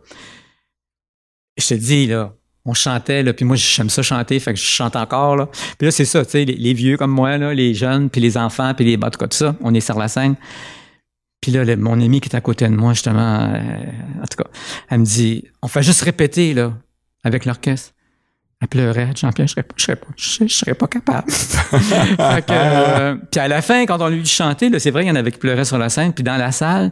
[1.58, 2.32] je te dis, là,
[2.64, 5.46] on chantait, là, puis moi, j'aime ça chanter, fait que je chante encore, là.
[5.78, 8.20] Puis là, c'est ça, tu sais, les, les vieux comme moi, là, les jeunes, puis
[8.20, 8.96] les enfants, puis les...
[9.02, 10.36] En tout cas, tout ça, on est sur la scène.
[11.40, 13.58] Puis là, mon ami qui est à côté de moi, justement, euh,
[14.22, 14.50] en tout cas,
[14.90, 16.72] elle me dit, on fait juste répéter, là,
[17.24, 17.92] avec l'orchestre.
[18.62, 21.30] Elle pleurait, Jean-Pierre, je serais pas, je serais pas, je, je serais pas capable.
[21.32, 25.04] Fait que, euh, puis à la fin, quand on lui dit chanter, là, c'est vrai,
[25.04, 26.90] il y en avait qui pleuraient sur la scène, puis dans la salle,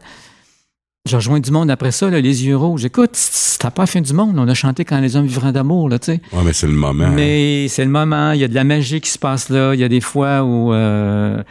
[1.04, 2.86] j'ai rejoint du monde après ça, là, les yeux rouges.
[2.86, 4.38] Écoute, c'était pas la fin du monde.
[4.38, 6.20] On a chanté quand les hommes vivraient d'amour, là, tu sais.
[6.32, 7.04] Ouais, mais c'est le moment.
[7.04, 7.12] hein.
[7.14, 9.74] Mais c'est le moment, il y a de la magie qui se passe là.
[9.74, 11.42] Il y a des fois où, euh,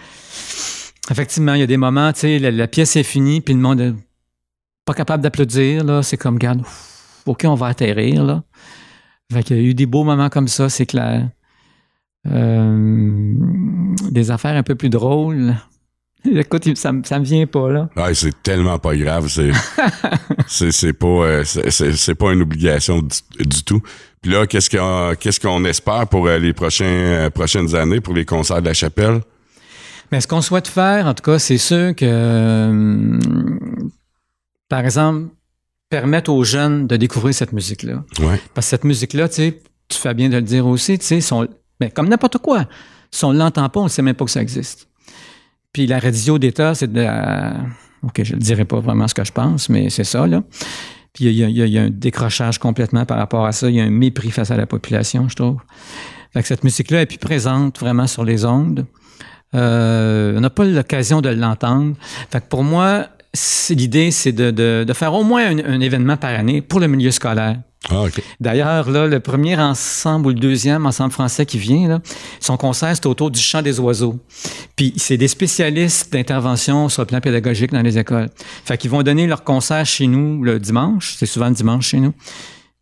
[1.11, 3.59] effectivement, il y a des moments, tu sais, la, la pièce est finie, puis le
[3.59, 3.93] monde est
[4.85, 6.03] pas capable d'applaudir, là.
[6.03, 8.43] C'est comme, regarde, ouf, OK, on va atterrir, là.
[9.31, 11.29] Fait qu'il y a eu des beaux moments comme ça, c'est clair.
[12.27, 13.33] Euh,
[14.11, 15.55] des affaires un peu plus drôles.
[16.25, 17.89] Écoute, ça, me- ça me vient pas, là.
[17.95, 19.27] Ouais, c'est tellement pas grave.
[19.29, 19.51] C'est,
[20.47, 23.81] c'est, c'est pas, euh, c'est, c'est- c'est pas une obligation du, du tout.
[24.21, 28.25] Puis là, qu'est-ce qu'on, qu'est-ce qu'on espère pour euh, les prochains, prochaines années pour les
[28.25, 29.21] concerts de la chapelle?
[30.11, 33.19] Mais ce qu'on souhaite faire, en tout cas, c'est sûr que, euh,
[34.69, 35.29] par exemple,
[35.89, 38.03] permettre aux jeunes de découvrir cette musique-là.
[38.19, 38.39] Ouais.
[38.53, 41.21] Parce que cette musique-là, tu sais, tu fais bien de le dire aussi, tu sais,
[41.21, 41.47] son-
[41.79, 42.65] ben, comme n'importe quoi.
[43.11, 44.87] Si on ne l'entend pas, on ne sait même pas que ça existe.
[45.71, 47.55] Puis la radio d'État, c'est de la...
[48.03, 50.43] OK, je ne dirai pas vraiment ce que je pense, mais c'est ça, là.
[51.13, 53.45] Puis il y, a- il y a- il y a un décrochage complètement par rapport
[53.45, 53.69] à ça.
[53.69, 55.57] Il y a un mépris face à la population, je trouve.
[56.33, 58.85] Fait que cette musique-là est plus présente vraiment sur les ondes.
[59.55, 61.95] Euh, on n'a pas l'occasion de l'entendre.
[62.31, 63.07] Fait que pour moi,
[63.69, 66.87] l'idée, c'est de, de- de faire au moins un, un événement par année pour le
[66.87, 67.57] milieu scolaire.
[67.89, 68.03] Ah.
[68.41, 71.99] D'ailleurs, là, le premier ensemble ou le deuxième ensemble français qui vient, là,
[72.41, 74.19] son concert, c'est autour du chant des oiseaux.
[74.75, 78.29] Puis c'est des spécialistes d'intervention sur le plan pédagogique dans les écoles.
[78.65, 81.15] Fait qu'ils vont donner leur concert chez nous le dimanche.
[81.17, 82.13] C'est souvent le dimanche chez nous.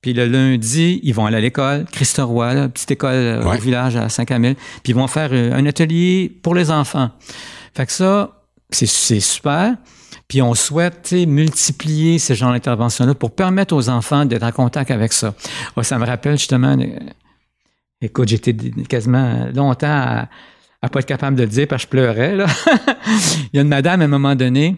[0.06, 3.58] Puis le lundi, ils vont aller à l'école, Christ-Roi, là, petite école euh, Ouais.
[3.58, 4.54] au village à Saint-Camille.
[4.84, 7.10] Puis ils vont faire euh, un atelier pour les enfants.
[7.76, 9.74] Fait que ça, c'est c'est super.
[10.28, 15.12] Puis on souhaite multiplier ce genre d'intervention-là pour permettre aux enfants d'être en contact avec
[15.12, 15.34] ça.
[15.76, 16.86] Ah, ça me rappelle justement, euh,
[18.00, 18.54] écoute, j'étais
[18.88, 20.30] quasiment longtemps à,
[20.84, 22.36] à pas être capable de le dire parce que je pleurais.
[22.36, 22.46] Là.
[23.54, 24.76] Il y a une madame à un moment donné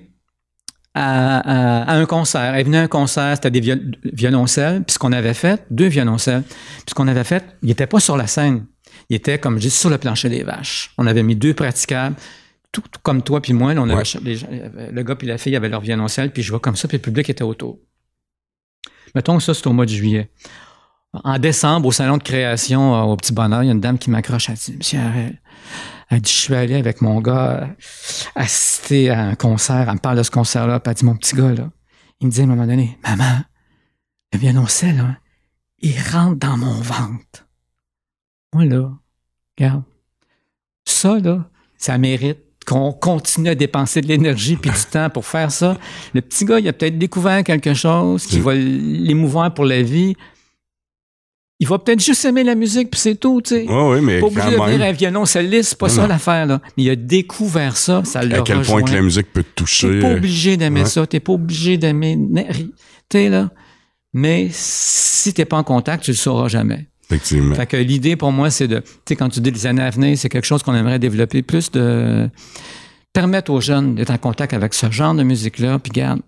[0.98, 2.54] à, à- à un concert.
[2.56, 4.84] Elle venait à un concert, c'était des viol- violoncelles.
[4.84, 6.44] Puis ce qu'on avait fait, deux violoncelles.
[6.44, 8.66] Puis ce qu'on avait fait, il n'était pas sur la scène.
[9.10, 10.92] Il était, comme je dis, sur le plancher des vaches.
[10.98, 12.16] On avait mis deux praticables.
[12.72, 14.20] Tout, tout comme toi puis moi, là, on avait, Ouais.
[14.24, 14.48] les gens-
[14.92, 17.02] le gars puis la fille avaient leur violoncelle, puis je vois comme ça, puis le
[17.02, 17.80] public était autour.
[19.16, 20.30] Mettons que ça, c'est au mois de juillet.
[21.24, 23.98] En décembre, au salon de création, euh, au Petit Bonheur, il y a une dame
[23.98, 24.50] qui m'accroche.
[24.50, 25.40] Elle dit Monsieur Harel,
[26.10, 27.68] elle dit Je suis allé avec mon gars euh,
[28.36, 29.88] assister à un concert.
[29.88, 30.80] Elle me parle de ce concert-là.
[30.80, 31.70] Puis elle dit Mon petit gars, là,
[32.20, 33.42] il me dit à un moment donné Maman,
[34.34, 35.18] le violoncelle, là,
[35.80, 37.48] il rentre dans mon ventre.
[38.54, 38.92] Moi, là,
[39.58, 39.84] regarde,
[40.86, 45.52] ça, là, ça mérite qu'on continue à dépenser de l'énergie puis du temps pour faire
[45.52, 45.78] ça.
[46.14, 50.16] Le petit gars, il a peut-être découvert quelque chose qui va l'émouvoir pour la vie.
[51.60, 53.66] Il va peut-être juste aimer la musique, puis c'est tout, tu sais.
[53.68, 56.62] Oui, oui, mais Pas obligé de devenir un violoncelliste, c'est pas Non, ça l'affaire, là.
[56.78, 59.64] Mais il a découvert ça, ça l'a à quel point que la musique peut te
[59.64, 59.90] toucher.
[59.90, 60.86] T'es pas euh, obligé d'aimer ouais.
[60.86, 62.18] ça, t'es pas obligé d'aimer...
[63.12, 63.50] Sais, là.
[64.14, 66.88] Mais si t'es pas en contact, tu le sauras jamais.
[67.10, 67.56] Effectivement.
[67.56, 69.90] Fait que l'idée pour moi, c'est de, tu sais, quand tu dis les années à
[69.90, 72.30] venir, c'est quelque chose qu'on aimerait développer plus de
[73.14, 75.80] permettre aux jeunes d'être en contact avec ce genre de musique-là.
[75.80, 76.22] Puis garde,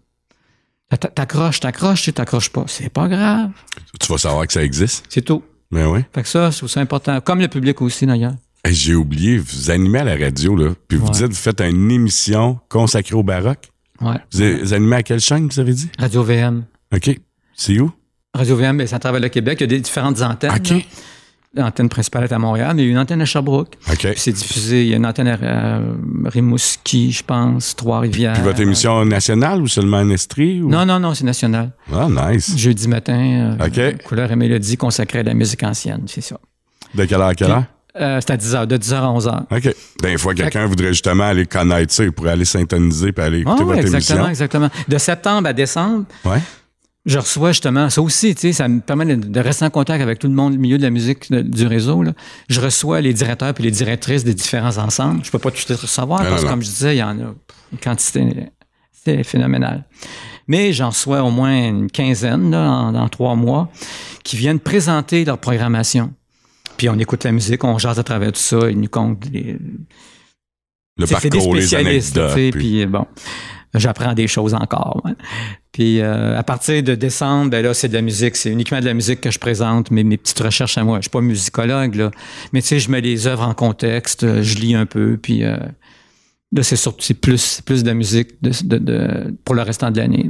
[0.97, 2.65] t'accroches, t'accroches, tu t'accroches pas.
[2.67, 3.51] C'est pas grave.
[3.99, 5.05] Tu vas savoir que ça existe.
[5.09, 5.43] C'est tout.
[5.71, 5.99] Mais oui.
[6.13, 7.21] Fait que ça, ça important.
[7.21, 8.33] Comme le public aussi, d'ailleurs.
[8.65, 11.11] Hey, J'ai oublié, vous animez à la radio, là, puis vous Ouais.
[11.13, 13.69] dites, vous faites une émission consacrée au baroque.
[14.01, 14.17] Ouais.
[14.33, 15.89] Vous, vous animez à quelle chaîne, vous avez dit?
[15.99, 16.65] Radio VM.
[16.93, 17.19] OK.
[17.55, 17.91] C'est où?
[18.33, 19.59] Radio VM, ben, c'est à travers le Québec.
[19.59, 20.51] Il y a des différentes antennes.
[20.55, 20.69] OK.
[20.69, 20.77] là.
[21.55, 23.73] L'antenne principale est à Montréal, mais il y a une antenne à Sherbrooke.
[23.91, 23.97] OK.
[23.97, 24.83] Puis c'est diffusé.
[24.83, 25.93] Il y a une antenne à euh,
[26.25, 28.33] Rimouski, je pense, Trois-Rivières.
[28.33, 30.61] Puis votre émission nationale ou seulement en Estrie?
[30.61, 30.69] Ou...
[30.69, 31.71] Non, non, non, c'est national.
[31.91, 32.55] Ah, nice.
[32.55, 34.03] Jeudi matin, euh, OK.
[34.03, 36.37] couleur et mélodie consacrée à la musique ancienne, c'est ça.
[36.93, 37.63] De quelle heure à quelle heure?
[37.99, 39.43] Euh, c'est à 10h, de 10h à 11h.
[39.49, 39.75] OK.
[40.03, 43.49] Des fois, quelqu'un voudrait justement aller connaître ça, il pourrait aller s'intoniser puis aller Ah
[43.49, 44.29] écouter oui, votre exactement, émission.
[44.29, 44.69] exactement.
[44.87, 46.37] De septembre à décembre, Ouais.
[47.05, 50.01] Je reçois justement, ça aussi, tu sais, ça me permet de, de rester en contact
[50.01, 52.03] avec tout le monde, le milieu de la musique de- du réseau.
[52.03, 52.13] Là.
[52.49, 55.23] Je reçois les directeurs puis les directrices des différents ensembles.
[55.23, 57.33] Je peux pas tout recevoir parce que, comme je disais, il y en a
[57.71, 58.49] une quantité,
[58.91, 59.85] c'est phénoménal.
[60.47, 63.71] Mais j'en reçois au moins une quinzaine là, en- dans trois mois
[64.23, 66.13] qui viennent présenter leur programmation.
[66.77, 69.57] Puis on écoute la musique, on jase à travers tout ça, ils nous comptent les,
[70.97, 72.33] Le des parcours, les spécialistes, anecdotes.
[72.35, 73.05] puis- puis bon,
[73.73, 75.01] j'apprends des choses encore.
[75.71, 78.85] Puis euh, à partir de décembre, ben là, c'est de la musique, c'est uniquement de
[78.85, 80.97] la musique que je présente, mes, mes petites recherches à moi.
[80.97, 82.11] Je suis pas musicologue, là,
[82.53, 85.43] mais tu sais, je mets les œuvres en contexte, euh, je lis un peu, puis
[85.43, 85.57] euh,
[86.51, 89.91] là, c'est surtout c'est plus, plus de la musique de, de- de- pour le restant
[89.91, 90.27] de l'année.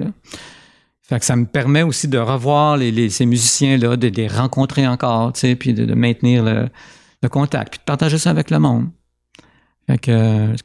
[1.22, 5.40] ça me permet aussi de revoir les, les- ces musiciens-là, de les rencontrer encore, tu
[5.40, 6.68] sais, puis de, maintenir le,
[7.24, 8.90] le contact, puis de partager ça avec le monde.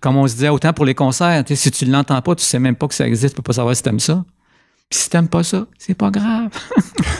[0.00, 2.44] Comme on se disait, autant pour les concerts, tu si tu ne l'entends pas, tu
[2.44, 4.24] sais même pas que ça existe, tu peux pas savoir si t'aimes ça.
[4.90, 6.50] Puis si t'aimes pas ça, c'est pas grave.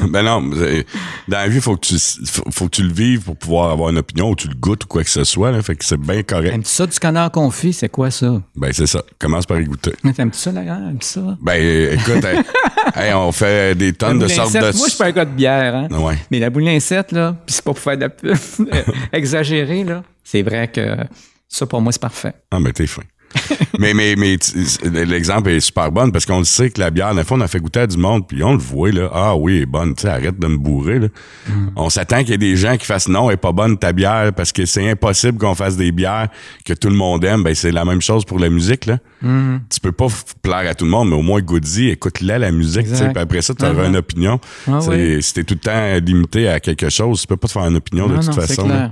[0.09, 0.85] Ben non, dans
[1.29, 1.97] la vie, faut que tu
[2.27, 4.85] faut, faut que tu le vives pour pouvoir avoir une opinion ou tu le goûtes
[4.85, 5.51] ou quoi que ce soit.
[5.51, 6.53] Là, fait que c'est bien correct.
[6.53, 7.73] Aimes-tu ça du canard confit?
[7.73, 8.43] C'est quoi ça?
[8.57, 9.03] Ben c'est ça.
[9.19, 9.93] Commence par y goûter.
[10.15, 10.89] T'aimes-tu ça, la gueule?
[10.91, 11.39] Aimes-tu ça?
[11.41, 12.41] Ben euh, écoute, hey,
[12.97, 14.59] hey, on fait des tonnes de sortes de.
[14.61, 15.89] Moi, je suis pas un gars de bière, hein?
[15.91, 16.19] Ouais.
[16.31, 18.37] Mais la boulincette, là, puis c'est pas pour faire de la pub
[19.13, 20.97] exagéré, là, c'est vrai que
[21.49, 22.35] ça, pour moi, c'est parfait.
[22.51, 23.03] Ah, mais t'es fin.
[23.79, 24.37] mais mais, mais
[25.05, 27.49] l'exemple est super bon parce qu'on le sait que la bière, la fois, on a
[27.49, 29.11] fait goûter à du monde, puis on le voit, là.
[29.13, 31.09] Ah oui, elle est bonne, tu sais, arrête de me bourrer, là.
[31.77, 33.93] On s'attend qu'il y ait des gens qui fassent non, elle est pas bonne ta
[33.93, 36.29] bière parce que c'est impossible qu'on fasse des bières
[36.65, 37.43] que tout le monde aime.
[37.43, 38.99] Ben, c'est la même chose pour la musique, là.
[39.71, 40.07] Tu peux pas
[40.43, 43.55] plaire à tout le monde, mais au moins, goûte-y, écoute-la, la musique, puis après ça,
[43.55, 44.39] tu auras Ah, une opinion.
[44.69, 45.23] Ah, oui.
[45.23, 47.77] Si t'es tout le temps limité à quelque chose, tu peux pas te faire une
[47.77, 48.91] opinion de toute non, façon.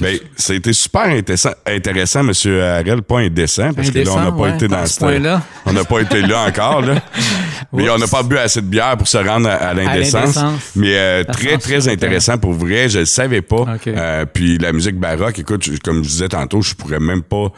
[0.00, 2.32] Ben, ça a été super intéressant, intéressant M.
[2.62, 5.42] Harel, pas indécent, parce que là, on n'a pas ouais, été dans ce point-là.
[5.64, 7.02] On n'a pas été là encore, là.
[7.72, 10.38] Mais on n'a pas bu assez de bière pour se rendre à, à l'indécence.
[10.76, 12.88] Mais euh, très, très intéressant pour vrai.
[12.88, 13.64] Je le savais pas.
[13.88, 17.50] Euh, puis la musique baroque, écoute, comme je disais tantôt, je pourrais même pas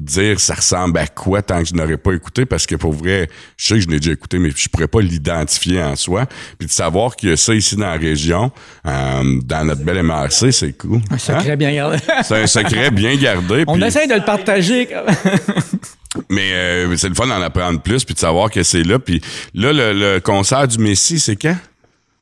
[0.00, 3.28] dire ça ressemble à quoi tant que je n'aurais pas écouté parce que pour vrai,
[3.56, 6.26] je sais que je l'ai déjà écouté, mais je pourrais pas l'identifier en soi.
[6.58, 8.50] Puis de savoir qu'il y a ça ici dans la région,
[8.86, 11.00] euh, dans notre belle MRC, c'est cool.
[11.10, 11.18] Un Hein?
[11.18, 11.98] secret bien gardé.
[12.24, 13.64] C'est un secret bien gardé.
[13.68, 14.88] On puis- essaie de le partager.
[16.30, 18.98] mais euh, c'est le fun d'en apprendre plus puis de savoir que c'est là.
[18.98, 19.20] Puis
[19.54, 21.56] là, le, le concert du Messie, c'est quand?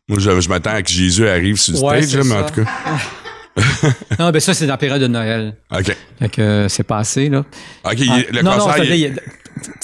[0.09, 2.47] Moi, je, je m'attends à que Jésus arrive sur le Ouais, stage, là, mais en
[2.49, 2.70] tout cas.
[4.19, 5.55] non, ben ça, c'est dans la période de Noël.
[5.71, 5.97] OK.
[6.19, 7.41] Fait que euh, c'est passé, là.
[7.41, 7.47] OK,
[7.85, 7.93] Ah,
[8.33, 9.15] le non, non, concert, il-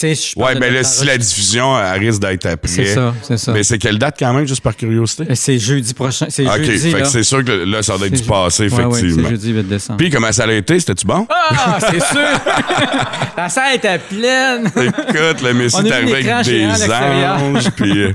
[0.01, 2.69] je Ouais, ben là, si la diffusion, elle risque d'être après.
[2.69, 3.53] C'est ça, c'est ça.
[3.53, 5.25] Mais c'est quelle date quand même, juste par curiosité?
[5.31, 6.27] Euh, C'est jeudi prochain.
[6.31, 8.67] C'est OK, jeudi, fait que c'est sûr que là, ça doit être du passé, ouais,
[8.69, 9.25] effectivement.
[9.25, 9.99] c'est jeudi 8 décembre.
[9.99, 10.81] Puis comment ça a été?
[10.81, 11.27] C'était-tu bon?
[11.31, 12.21] Ah, c'est sûr!
[13.37, 14.67] la salle était pleine!
[14.67, 18.13] Écoute, le Messi On a est arrivé avec des anges, puis, euh,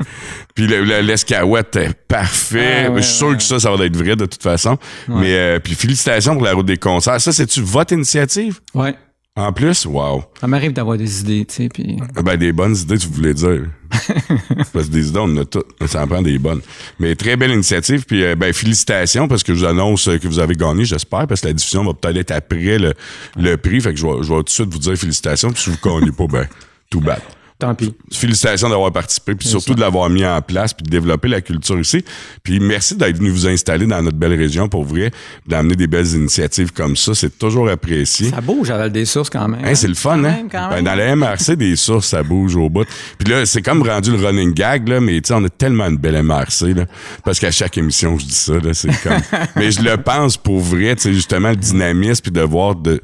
[0.56, 2.86] puis le- le- l'escaouette est parfait.
[2.88, 3.38] Ah, ouais, je suis sûr ouais.
[3.38, 4.78] que ça, ça va être vrai de toute façon.
[5.08, 7.20] Mais euh, puis félicitations pour la route des concerts.
[7.22, 8.60] Ça, c'est-tu votre initiative?
[8.74, 8.96] Ouais.
[9.36, 10.24] En plus, wow.
[10.40, 11.98] Ça m'arrive d'avoir des idées, tu sais, puis...
[12.24, 13.62] Ben, des bonnes idées, tu voulais dire.
[14.72, 15.66] parce que des idées, on en a toutes.
[15.88, 16.62] Ça en prend des bonnes.
[17.00, 18.06] Mais très belle initiative.
[18.06, 21.42] Puis, euh, ben, félicitations parce que je vous annonce que vous avez gagné, j'espère, parce
[21.42, 22.94] que la diffusion va peut-être être après le,
[23.36, 23.82] le prix.
[23.82, 25.52] Fait que je vais, je vais tout de suite vous dire félicitations.
[25.52, 26.48] Puis, si vous ne gagnez pas, ben,
[26.92, 27.22] tout bad.
[27.64, 27.94] Tant pis.
[28.12, 29.76] Félicitations d'avoir participé, puis surtout ça.
[29.76, 32.04] de l'avoir mis en place, puis de développer la culture ici.
[32.44, 35.12] Puis merci d'être venu vous installer dans notre belle région pour vrai,
[35.48, 37.14] d'amener des belles initiatives comme ça.
[37.16, 38.30] C'est toujours apprécié.
[38.32, 39.64] Ça bouge à des sources quand même.
[39.64, 40.32] Hein, c'est le fun, Quand hein?
[40.32, 40.84] même, quand Ben, même.
[40.86, 42.86] dans la MRC, des sources, ça bouge au bout.
[43.18, 45.86] Puis là, c'est comme rendu le running gag, là, mais tu sais, on a tellement
[45.88, 46.86] une belle MRC, là.
[47.24, 49.22] Parce qu'à chaque émission, je dis ça, là, c'est comme.
[49.56, 53.02] mais je le pense pour vrai, tu sais, justement, le dynamisme, puis de voir de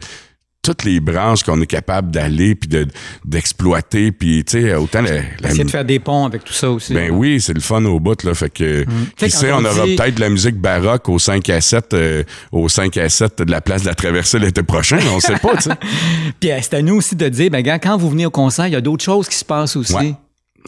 [0.62, 2.86] toutes les branches qu'on est capable d'aller, puis de,
[3.26, 6.70] d'exploiter, puis tu sais, autant la, la- Essayer de faire des ponts avec tout ça
[6.70, 6.94] aussi.
[6.94, 8.34] ben oui, c'est le fun au bout, là.
[8.34, 11.62] Fait que, qui Tu sais, on, aura peut-être de la musique baroque au 5 à
[11.62, 15.00] 7, euh, au 5 à 7 de la place de la traversée l'été prochain.
[15.14, 15.76] On sait pas, tu sais.
[16.40, 18.68] Puis euh, c'est à nous aussi de dire, ben, gars, quand vous venez au concert,
[18.68, 19.94] il y a d'autres choses qui se passent aussi.
[19.94, 20.14] Ouais.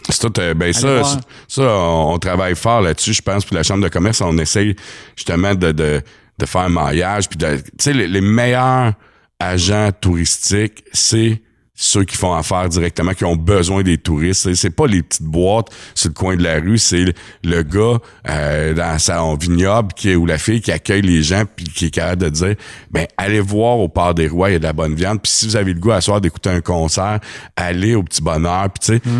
[0.10, 1.20] C'est tout, euh, ben ça, ça,
[1.50, 3.44] ça, on, on travaille fort là-dessus, je pense.
[3.44, 4.74] Puis la Chambre de commerce, on essaye
[5.18, 6.02] justement de, de,
[6.40, 7.28] de faire un maillage.
[7.28, 8.94] Puis de- tu sais, les, les meilleurs
[9.42, 11.42] agents touristiques, c'est
[11.74, 14.54] ceux qui font affaire directement, qui ont besoin des touristes.
[14.54, 17.14] C'est- pas les petites boîtes sur le coin de la rue, c'est le,
[17.44, 17.98] le gars
[18.30, 21.90] euh, dans son vignoble qui, ou la fille qui accueille les gens puis qui est
[21.90, 22.56] capable de dire
[22.92, 25.22] ben allez voir au Port des Rois, il y a de la bonne viande.
[25.24, 27.20] Puis si vous avez le goût à soir d'écouter un concert,
[27.56, 28.70] allez au petit bonheur.
[28.70, 29.12] Puis tu sais,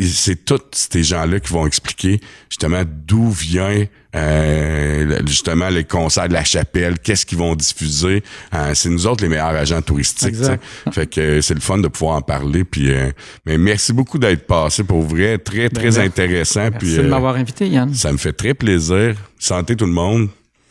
[0.00, 3.84] c'est- c'est tous ces gens-là qui vont expliquer justement d'où vient
[4.16, 8.22] euh, justement les concerts de la chapelle, qu'est-ce qu'ils vont diffuser?
[8.54, 10.28] Euh, c'est nous autres les meilleurs agents touristiques.
[10.28, 10.62] Exact.
[10.92, 12.64] Fait que euh, c'est le fun de pouvoir en parler.
[12.64, 13.10] Puis, euh,
[13.46, 16.60] mais merci beaucoup d'être passé pour vrai, très très Ben, intéressant.
[16.70, 17.92] Merci puis de euh, m'avoir invité, Yann.
[17.94, 19.14] ça me fait très plaisir.
[19.38, 20.28] Santé tout le monde.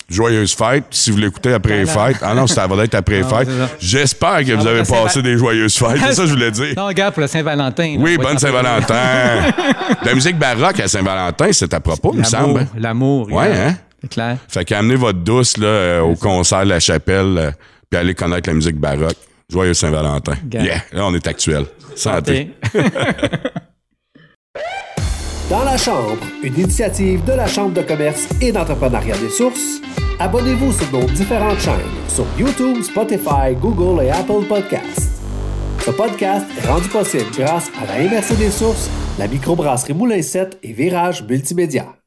[0.10, 0.86] Joyeuse fête.
[0.89, 2.07] Si vous l'écoutez après les Ben là.
[2.07, 2.18] fêtes.
[2.22, 3.47] Ah non, ça va être après les fêtes.
[3.80, 5.99] J'espère que vous avez passé des joyeuses fêtes.
[6.07, 6.74] C'est ça que je voulais dire.
[6.76, 7.95] Non, regarde, pour le Saint-Valentin.
[7.99, 8.95] Oui, bonne Saint-Valentin.
[10.03, 12.68] La musique baroque à Saint-Valentin, c'est à propos, il me L'amour, semble.
[12.78, 13.32] l'amour.
[13.32, 13.70] Ouais, regarde.
[13.70, 13.76] hein?
[14.01, 14.38] C'est clair.
[14.47, 17.51] Fait qu'amenez votre douce là, euh, au concert de la chapelle, euh,
[17.89, 19.18] puis allez connaître la musique baroque.
[19.51, 20.34] Joyeux Saint-Valentin.
[20.51, 21.66] Yeah, là on est actuel.
[21.95, 22.51] Santé.
[25.50, 29.82] Dans la Chambre, une initiative de la Chambre de commerce et d'entrepreneuriat des sources.
[30.20, 31.74] Abonnez-vous sur nos différentes chaînes
[32.08, 35.24] sur YouTube, Spotify, Google et Apple Podcasts.
[35.84, 40.60] Ce podcast est rendu possible grâce à la MRC des sources, la microbrasserie Moulin 7
[40.62, 41.99] et Virage Multimédia.